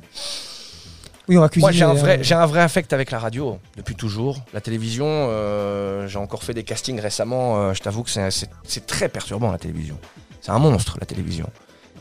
Oui, 1.29 1.37
on 1.37 1.41
va 1.41 1.49
cuisiner. 1.49 1.65
Moi, 1.65 1.71
j'ai 1.71 1.83
un, 1.85 1.93
vrai, 1.93 2.19
euh, 2.19 2.23
j'ai 2.23 2.35
un 2.35 2.45
vrai 2.45 2.61
affect 2.61 2.91
avec 2.91 3.09
la 3.11 3.19
radio, 3.19 3.57
depuis 3.77 3.95
toujours. 3.95 4.39
La 4.53 4.59
télévision, 4.61 5.05
euh, 5.07 6.07
j'ai 6.07 6.17
encore 6.19 6.43
fait 6.43 6.53
des 6.53 6.63
castings 6.63 6.99
récemment. 6.99 7.57
euh, 7.69 7.73
je 7.73 7.81
t'avoue 7.81 8.03
que 8.03 8.09
c'est, 8.09 8.29
c'est- 8.31 8.49
c'est 8.65 8.85
très 8.85 9.07
perturbant, 9.09 9.51
la 9.51 9.57
télévision. 9.57 9.97
C'est 10.41 10.51
un 10.51 10.59
monstre, 10.59 10.97
la 10.99 11.05
télévision. 11.05 11.49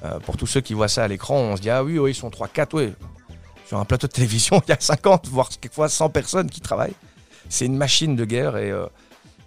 Euh, 0.04 0.18
pour 0.18 0.36
tous 0.36 0.46
ceux 0.48 0.60
qui 0.60 0.74
voient 0.74 0.88
ça 0.88 1.04
à 1.04 1.08
l'écran, 1.08 1.36
on 1.36 1.56
se 1.56 1.62
dit 1.62 1.70
Ah 1.70 1.84
oui, 1.84 1.98
oui 1.98 2.10
ils 2.10 2.14
sont 2.14 2.30
3-4, 2.30 2.74
oui. 2.74 2.92
Sur 3.68 3.78
un 3.78 3.84
plateau 3.84 4.08
de 4.08 4.12
télévision, 4.12 4.60
il 4.66 4.70
y 4.70 4.72
a 4.72 4.76
50, 4.80 5.28
voire 5.28 5.48
quelquefois 5.48 5.88
100 5.88 6.10
personnes 6.10 6.50
qui 6.50 6.60
travaillent. 6.60 6.94
C'est 7.48 7.66
une 7.66 7.76
machine 7.76 8.16
de 8.16 8.24
guerre 8.24 8.56
et. 8.56 8.72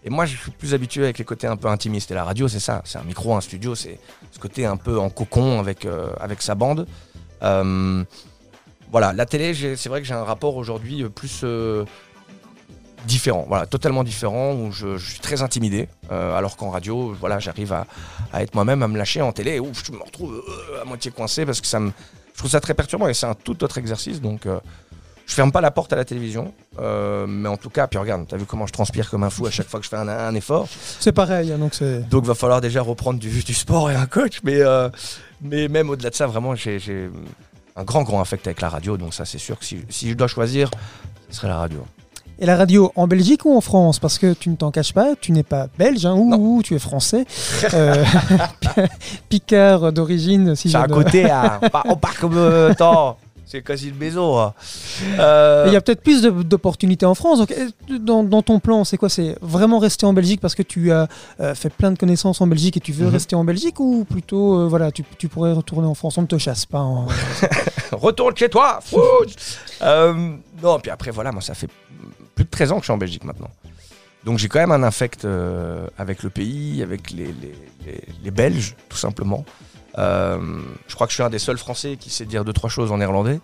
et 0.05 0.09
moi, 0.09 0.25
je 0.25 0.37
suis 0.37 0.51
plus 0.51 0.73
habitué 0.73 1.03
avec 1.03 1.17
les 1.17 1.25
côtés 1.25 1.47
un 1.47 1.57
peu 1.57 1.67
intimistes. 1.67 2.11
Et 2.11 2.13
la 2.13 2.23
radio, 2.23 2.47
c'est 2.47 2.59
ça. 2.61 2.81
C'est 2.85 2.97
un 2.99 3.03
micro, 3.03 3.35
un 3.35 3.41
studio. 3.41 3.75
C'est 3.75 3.99
ce 4.31 4.39
côté 4.39 4.65
un 4.65 4.77
peu 4.77 4.97
en 4.99 5.09
cocon 5.09 5.59
avec, 5.59 5.85
avec 6.19 6.41
sa 6.41 6.55
bande. 6.55 6.87
Voilà, 8.95 9.11
la 9.11 9.25
télé, 9.25 9.53
c'est 9.75 9.89
vrai 9.89 9.99
que 9.99 10.07
j'ai 10.07 10.13
un 10.13 10.23
rapport 10.23 10.55
aujourd'hui 10.55 11.03
euh, 11.03 11.09
plus 11.09 11.41
euh, 11.43 11.83
différent, 13.05 13.43
voilà, 13.45 13.65
totalement 13.65 14.05
différent, 14.05 14.53
où 14.53 14.71
je, 14.71 14.95
je 14.95 15.11
suis 15.11 15.19
très 15.19 15.41
intimidé, 15.41 15.89
euh, 16.13 16.33
alors 16.33 16.55
qu'en 16.55 16.69
radio, 16.69 17.13
voilà, 17.19 17.39
j'arrive 17.39 17.73
à, 17.73 17.87
à 18.31 18.41
être 18.41 18.55
moi-même, 18.55 18.83
à 18.83 18.87
me 18.87 18.97
lâcher 18.97 19.21
en 19.21 19.33
télé, 19.33 19.59
où 19.59 19.69
je 19.73 19.91
me 19.91 20.01
retrouve 20.01 20.41
euh, 20.47 20.81
à 20.81 20.85
moitié 20.85 21.11
coincé 21.11 21.45
parce 21.45 21.59
que 21.59 21.67
ça 21.67 21.81
me, 21.81 21.91
je 22.31 22.37
trouve 22.37 22.49
ça 22.49 22.61
très 22.61 22.73
perturbant 22.73 23.09
et 23.09 23.13
c'est 23.13 23.25
un 23.25 23.33
tout 23.33 23.65
autre 23.65 23.77
exercice, 23.79 24.21
donc 24.21 24.47
je 25.25 25.33
ferme 25.33 25.51
pas 25.51 25.59
la 25.59 25.71
porte 25.71 25.91
à 25.91 25.97
la 25.97 26.05
télévision, 26.05 26.53
euh, 26.79 27.27
mais 27.27 27.49
en 27.49 27.57
tout 27.57 27.69
cas, 27.69 27.87
puis 27.87 27.99
regarde, 27.99 28.25
t'as 28.29 28.37
vu 28.37 28.45
comment 28.45 28.65
je 28.65 28.71
transpire 28.71 29.09
comme 29.09 29.23
un 29.25 29.29
fou 29.29 29.45
à 29.45 29.51
chaque 29.51 29.67
fois 29.67 29.81
que 29.81 29.83
je 29.83 29.89
fais 29.89 29.97
un, 29.97 30.07
un 30.07 30.35
effort, 30.35 30.69
C'est 31.01 31.11
pareil, 31.11 31.51
hein, 31.51 31.57
donc 31.57 31.73
c'est. 31.73 32.07
donc 32.07 32.23
va 32.23 32.33
falloir 32.33 32.61
déjà 32.61 32.81
reprendre 32.81 33.19
du, 33.19 33.43
du 33.43 33.53
sport 33.53 33.91
et 33.91 33.95
un 33.95 34.05
coach, 34.05 34.39
mais, 34.45 34.61
euh, 34.61 34.87
mais 35.41 35.67
même 35.67 35.89
au-delà 35.89 36.11
de 36.11 36.15
ça, 36.15 36.27
vraiment, 36.27 36.55
j'ai 36.55 36.79
un 37.75 37.83
grand, 37.83 38.03
grand 38.03 38.21
affect 38.21 38.47
avec 38.47 38.61
la 38.61 38.69
radio, 38.69 38.97
donc 38.97 39.13
ça 39.13 39.25
c'est 39.25 39.37
sûr 39.37 39.59
que 39.59 39.65
si, 39.65 39.79
si 39.89 40.09
je 40.09 40.13
dois 40.13 40.27
choisir, 40.27 40.71
ce 41.29 41.37
serait 41.37 41.47
la 41.47 41.57
radio. 41.57 41.83
Et 42.37 42.45
la 42.45 42.57
radio 42.57 42.91
en 42.95 43.07
Belgique 43.07 43.45
ou 43.45 43.55
en 43.55 43.61
France? 43.61 43.99
Parce 43.99 44.19
que 44.19 44.33
tu 44.33 44.49
ne 44.49 44.57
t'en 44.57 44.69
caches 44.69 44.93
pas, 44.93 45.15
tu 45.19 45.31
n'es 45.31 45.43
pas 45.43 45.67
belge, 45.77 46.05
hein, 46.05 46.15
ou, 46.15 46.61
tu 46.63 46.75
es 46.75 46.79
français. 46.79 47.25
Euh, 47.73 48.03
Picard 49.29 49.93
d'origine, 49.93 50.53
si 50.55 50.69
C'est 50.69 50.77
je 50.77 50.83
à 50.83 50.87
côté, 50.87 51.29
hein. 51.31 51.61
On 51.85 51.95
part 51.95 52.17
comme 52.17 52.37
attends. 52.37 53.17
C'est 53.45 53.61
quasi 53.61 53.89
le 53.91 53.95
maison. 53.97 54.39
hein. 54.39 54.53
Euh, 55.19 55.65
Il 55.67 55.73
y 55.73 55.75
a 55.75 55.81
peut-être 55.81 56.01
plus 56.01 56.21
d'opportunités 56.23 57.05
en 57.05 57.13
France. 57.15 57.39
Donc, 57.39 57.51
euh, 57.51 57.69
dans, 57.99 58.23
dans 58.23 58.41
ton 58.41 58.59
plan, 58.59 58.83
c'est 58.83 58.97
quoi? 58.97 59.07
C'est 59.09 59.37
vraiment 59.41 59.77
rester 59.79 60.05
en 60.05 60.13
Belgique 60.13 60.41
parce 60.41 60.55
que 60.55 60.63
tu 60.63 60.91
as 60.91 61.07
euh, 61.39 61.53
fait 61.55 61.69
plein 61.69 61.91
de 61.91 61.97
connaissances 61.97 62.41
en 62.41 62.47
Belgique 62.47 62.77
et 62.77 62.79
tu 62.79 62.91
veux 62.91 63.05
Mhm. 63.05 63.11
rester 63.11 63.35
en 63.35 63.43
Belgique 63.43 63.79
ou 63.79 64.03
plutôt, 64.03 64.59
euh, 64.61 64.67
voilà, 64.67 64.91
tu, 64.91 65.03
tu 65.17 65.27
pourrais 65.27 65.51
retourner 65.53 65.87
en 65.87 65.93
France? 65.95 66.17
On 66.17 66.23
ne 66.23 66.27
te 66.27 66.37
chasse 66.37 66.65
pas. 66.65 66.79
en- 66.79 67.05
Retourne 67.91 68.35
chez 68.35 68.49
toi, 68.49 68.79
Euh, 69.81 70.13
Non, 70.63 70.79
puis 70.79 70.89
après, 70.91 71.11
voilà, 71.11 71.31
moi, 71.31 71.41
ça 71.41 71.53
fait 71.53 71.69
plus 72.33 72.45
de 72.45 72.49
13 72.49 72.71
ans 72.71 72.75
que 72.75 72.81
je 72.81 72.85
suis 72.85 72.93
en 72.93 72.97
Belgique 72.97 73.23
maintenant. 73.23 73.49
Donc 74.25 74.39
j'ai 74.39 74.47
quand 74.47 74.59
même 74.59 74.71
un 74.71 74.81
affect 74.81 75.23
euh, 75.23 75.85
avec 75.99 76.23
le 76.23 76.31
pays, 76.31 76.81
avec 76.81 77.11
les, 77.11 77.25
les- 77.25 77.55
les- 77.85 78.03
les 78.23 78.31
Belges, 78.31 78.75
tout 78.89 78.97
simplement. 78.97 79.45
Euh, 79.97 80.37
je 80.87 80.95
crois 80.95 81.07
que 81.07 81.11
je 81.11 81.15
suis 81.15 81.23
un 81.23 81.29
des 81.29 81.39
seuls 81.39 81.57
Français 81.57 81.97
qui 81.97 82.09
sait 82.09 82.25
dire 82.25 82.43
deux, 82.43 82.53
trois 82.53 82.69
choses 82.69 82.91
en 82.91 82.97
néerlandais. 82.97 83.39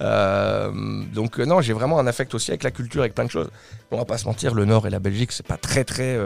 Euh, 0.00 0.72
donc 1.14 1.38
euh, 1.38 1.44
non, 1.46 1.60
j'ai 1.60 1.72
vraiment 1.72 2.00
un 2.00 2.06
affect 2.06 2.34
aussi 2.34 2.50
avec 2.50 2.64
la 2.64 2.70
culture, 2.72 3.02
avec 3.02 3.14
plein 3.14 3.24
de 3.24 3.30
choses. 3.30 3.48
On 3.90 3.96
va 3.98 4.04
pas 4.04 4.18
se 4.18 4.24
mentir, 4.26 4.54
le 4.54 4.64
Nord 4.64 4.86
et 4.86 4.90
la 4.90 4.98
Belgique, 4.98 5.30
c'est 5.32 5.46
pas 5.46 5.56
très 5.56 5.84
très 5.84 6.18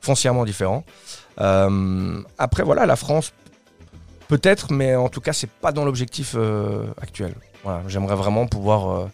foncièrement 0.00 0.44
différent. 0.44 0.84
Après 1.36 2.62
voilà, 2.64 2.86
la 2.86 2.96
France, 2.96 3.32
peut-être, 4.26 4.72
mais 4.72 4.96
en 4.96 5.08
tout 5.08 5.20
cas, 5.20 5.32
c'est 5.32 5.48
pas 5.50 5.70
dans 5.70 5.84
l'objectif 5.84 6.34
actuel. 7.00 7.34
J'aimerais 7.86 8.16
vraiment 8.16 8.48
pouvoir 8.48 9.08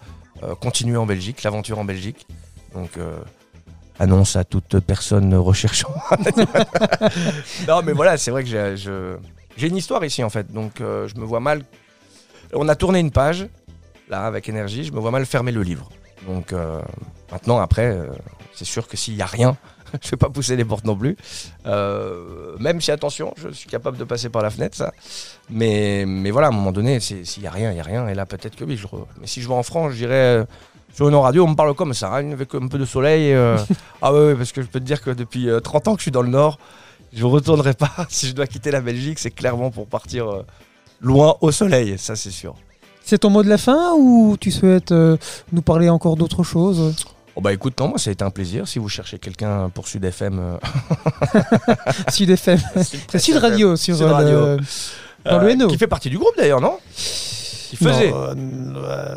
continuer 0.60 0.96
en 0.96 1.04
Belgique, 1.04 1.42
l'aventure 1.42 1.78
en 1.78 1.84
Belgique. 1.84 2.26
Donc 2.72 2.92
annonce 3.98 4.34
à 4.36 4.44
toute 4.44 4.80
personne 4.80 5.34
recherchant. 5.34 5.92
non, 7.68 7.82
mais 7.84 7.92
voilà, 7.92 8.16
c'est 8.16 8.30
vrai 8.30 8.44
que 8.44 8.48
je- 8.48 9.16
j'ai 9.56 9.68
une 9.68 9.76
histoire 9.76 10.04
ici 10.04 10.22
en 10.24 10.30
fait, 10.30 10.52
donc 10.52 10.80
euh, 10.80 11.06
je 11.08 11.14
me 11.16 11.24
vois 11.24 11.40
mal. 11.40 11.62
On 12.52 12.68
a 12.68 12.74
tourné 12.74 12.98
une 13.00 13.10
page 13.10 13.46
là 14.08 14.26
avec 14.26 14.48
énergie, 14.48 14.84
je 14.84 14.92
me 14.92 14.98
vois 15.00 15.10
mal 15.10 15.24
fermer 15.26 15.52
le 15.52 15.62
livre. 15.62 15.88
Donc 16.26 16.52
euh, 16.52 16.80
maintenant, 17.30 17.58
après, 17.60 17.86
euh, 17.86 18.06
c'est 18.54 18.64
sûr 18.64 18.88
que 18.88 18.96
s'il 18.96 19.14
y 19.14 19.22
a 19.22 19.26
rien, 19.26 19.56
je 20.02 20.10
vais 20.10 20.16
pas 20.16 20.28
pousser 20.28 20.56
les 20.56 20.64
portes 20.64 20.84
non 20.84 20.96
plus. 20.96 21.16
Même 22.58 22.80
si 22.80 22.90
attention, 22.90 23.32
je 23.36 23.48
suis 23.50 23.68
capable 23.68 23.96
de 23.96 24.04
passer 24.04 24.28
par 24.28 24.42
la 24.42 24.50
fenêtre, 24.50 24.76
ça. 24.76 24.92
Mais, 25.48 26.04
mais 26.06 26.30
voilà, 26.30 26.48
à 26.48 26.50
un 26.50 26.54
moment 26.54 26.72
donné, 26.72 27.00
s'il 27.00 27.42
y 27.42 27.46
a 27.46 27.50
rien, 27.50 27.70
il 27.72 27.76
y 27.76 27.80
a 27.80 27.84
rien. 27.84 28.06
Et 28.08 28.14
là, 28.14 28.26
peut-être 28.26 28.56
que 28.56 28.64
oui. 28.64 28.76
Je 28.76 28.86
re- 28.86 29.06
Mais 29.20 29.26
si 29.26 29.40
je 29.42 29.48
vais 29.48 29.54
en 29.54 29.62
France, 29.62 29.92
je 29.92 29.96
dirais 29.98 30.44
sur 30.92 31.08
une 31.08 31.14
radio, 31.14 31.44
on 31.44 31.48
me 31.50 31.54
parle 31.54 31.74
comme 31.74 31.94
ça, 31.94 32.12
hein, 32.14 32.32
avec 32.32 32.54
un 32.54 32.66
peu 32.68 32.78
de 32.78 32.84
soleil. 32.84 33.32
euh. 33.32 33.56
ah 34.02 34.12
ouais, 34.12 34.18
ouais, 34.26 34.34
parce 34.34 34.52
que 34.52 34.60
je 34.62 34.66
peux 34.66 34.80
te 34.80 34.84
dire 34.84 35.00
que 35.02 35.10
depuis 35.10 35.48
euh, 35.48 35.60
30 35.60 35.88
ans 35.88 35.92
que 35.94 36.00
je 36.00 36.04
suis 36.04 36.10
dans 36.10 36.22
le 36.22 36.28
Nord, 36.28 36.58
je 37.12 37.24
ne 37.24 37.30
retournerai 37.30 37.74
pas. 37.74 37.90
si 38.08 38.28
je 38.28 38.32
dois 38.32 38.46
quitter 38.46 38.70
la 38.70 38.80
Belgique, 38.80 39.18
c'est 39.18 39.30
clairement 39.30 39.70
pour 39.70 39.86
partir 39.86 40.28
euh, 40.28 40.46
loin 41.00 41.36
au 41.40 41.50
soleil, 41.52 41.96
ça 41.98 42.16
c'est 42.16 42.30
sûr. 42.30 42.54
C'est 43.02 43.18
ton 43.18 43.30
mot 43.30 43.42
de 43.42 43.48
la 43.48 43.58
fin 43.58 43.94
ou 43.96 44.36
tu 44.40 44.50
souhaites 44.50 44.92
euh, 44.92 45.16
nous 45.52 45.62
parler 45.62 45.88
encore 45.88 46.16
d'autre 46.16 46.42
chose 46.42 46.94
Oh 47.36 47.40
bah 47.40 47.52
écoute, 47.52 47.78
non, 47.80 47.88
moi 47.88 47.98
ça 47.98 48.10
a 48.10 48.12
été 48.12 48.24
un 48.24 48.30
plaisir. 48.30 48.66
Si 48.68 48.78
vous 48.78 48.88
cherchez 48.88 49.18
quelqu'un 49.18 49.70
pour 49.70 49.88
Sud 49.88 50.04
FM, 50.04 50.38
euh, 50.38 50.56
Sud 52.10 52.30
FM. 52.30 52.58
C'est 53.08 53.18
Sud 53.18 53.36
Radio 53.36 53.76
sur 53.76 53.96
Sud 53.96 54.06
Radio. 54.06 54.56
dans 55.24 55.38
le 55.38 55.50
Hainaut. 55.50 55.68
qui 55.68 55.78
fait 55.78 55.86
partie 55.86 56.10
du 56.10 56.18
groupe 56.18 56.36
d'ailleurs, 56.36 56.60
non? 56.60 56.78
Qui 57.70 57.76
faisait 57.76 58.10
Non, 58.10 58.16
euh, 58.16 58.34
euh, 58.76 59.14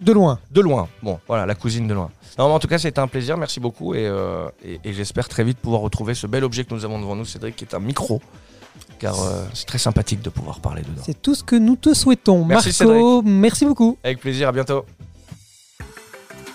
de 0.00 0.12
loin. 0.12 0.38
de 0.50 0.60
loin. 0.60 0.88
Bon, 1.02 1.18
voilà, 1.28 1.46
la 1.46 1.54
cousine 1.54 1.86
de 1.86 1.94
loin. 1.94 2.10
Non, 2.38 2.48
mais 2.48 2.54
en 2.54 2.58
tout 2.58 2.66
cas, 2.66 2.78
c'était 2.78 2.98
un 2.98 3.06
plaisir. 3.06 3.36
Merci 3.36 3.60
beaucoup 3.60 3.94
et, 3.94 4.06
euh, 4.06 4.48
et- 4.64 4.80
et 4.82 4.92
j'espère 4.92 5.28
très 5.28 5.44
vite 5.44 5.58
pouvoir 5.58 5.80
retrouver 5.80 6.14
ce 6.14 6.26
bel 6.26 6.42
objet 6.42 6.64
que 6.64 6.74
nous 6.74 6.84
avons 6.84 6.98
devant 7.00 7.14
nous, 7.14 7.24
Cédric, 7.24 7.54
qui 7.54 7.64
est 7.64 7.74
un 7.74 7.78
micro. 7.78 8.20
Car 8.98 9.14
euh, 9.22 9.44
c'est 9.54 9.66
très 9.66 9.78
sympathique 9.78 10.22
de 10.22 10.30
pouvoir 10.30 10.58
parler 10.60 10.82
dedans. 10.82 11.02
C'est 11.06 11.20
tout 11.22 11.34
ce 11.36 11.44
que 11.44 11.54
nous 11.54 11.76
te 11.76 11.94
souhaitons. 11.94 12.44
Merci, 12.44 12.70
Marco, 12.84 13.22
merci 13.22 13.64
beaucoup. 13.64 13.96
Avec 14.02 14.18
plaisir, 14.20 14.48
à 14.48 14.52
bientôt. 14.52 14.84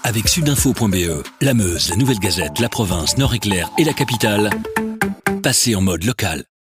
Avec 0.03 0.27
sudinfo.be, 0.27 1.24
la 1.41 1.53
Meuse, 1.53 1.89
la 1.89 1.96
Nouvelle 1.96 2.19
Gazette, 2.19 2.60
la 2.60 2.67
province, 2.69 3.17
Nord-Éclair 3.17 3.69
et 3.77 3.84
la 3.86 3.93
capitale, 3.93 4.50
passez 5.43 5.75
en 5.75 5.81
mode 5.81 6.03
local. 6.03 6.43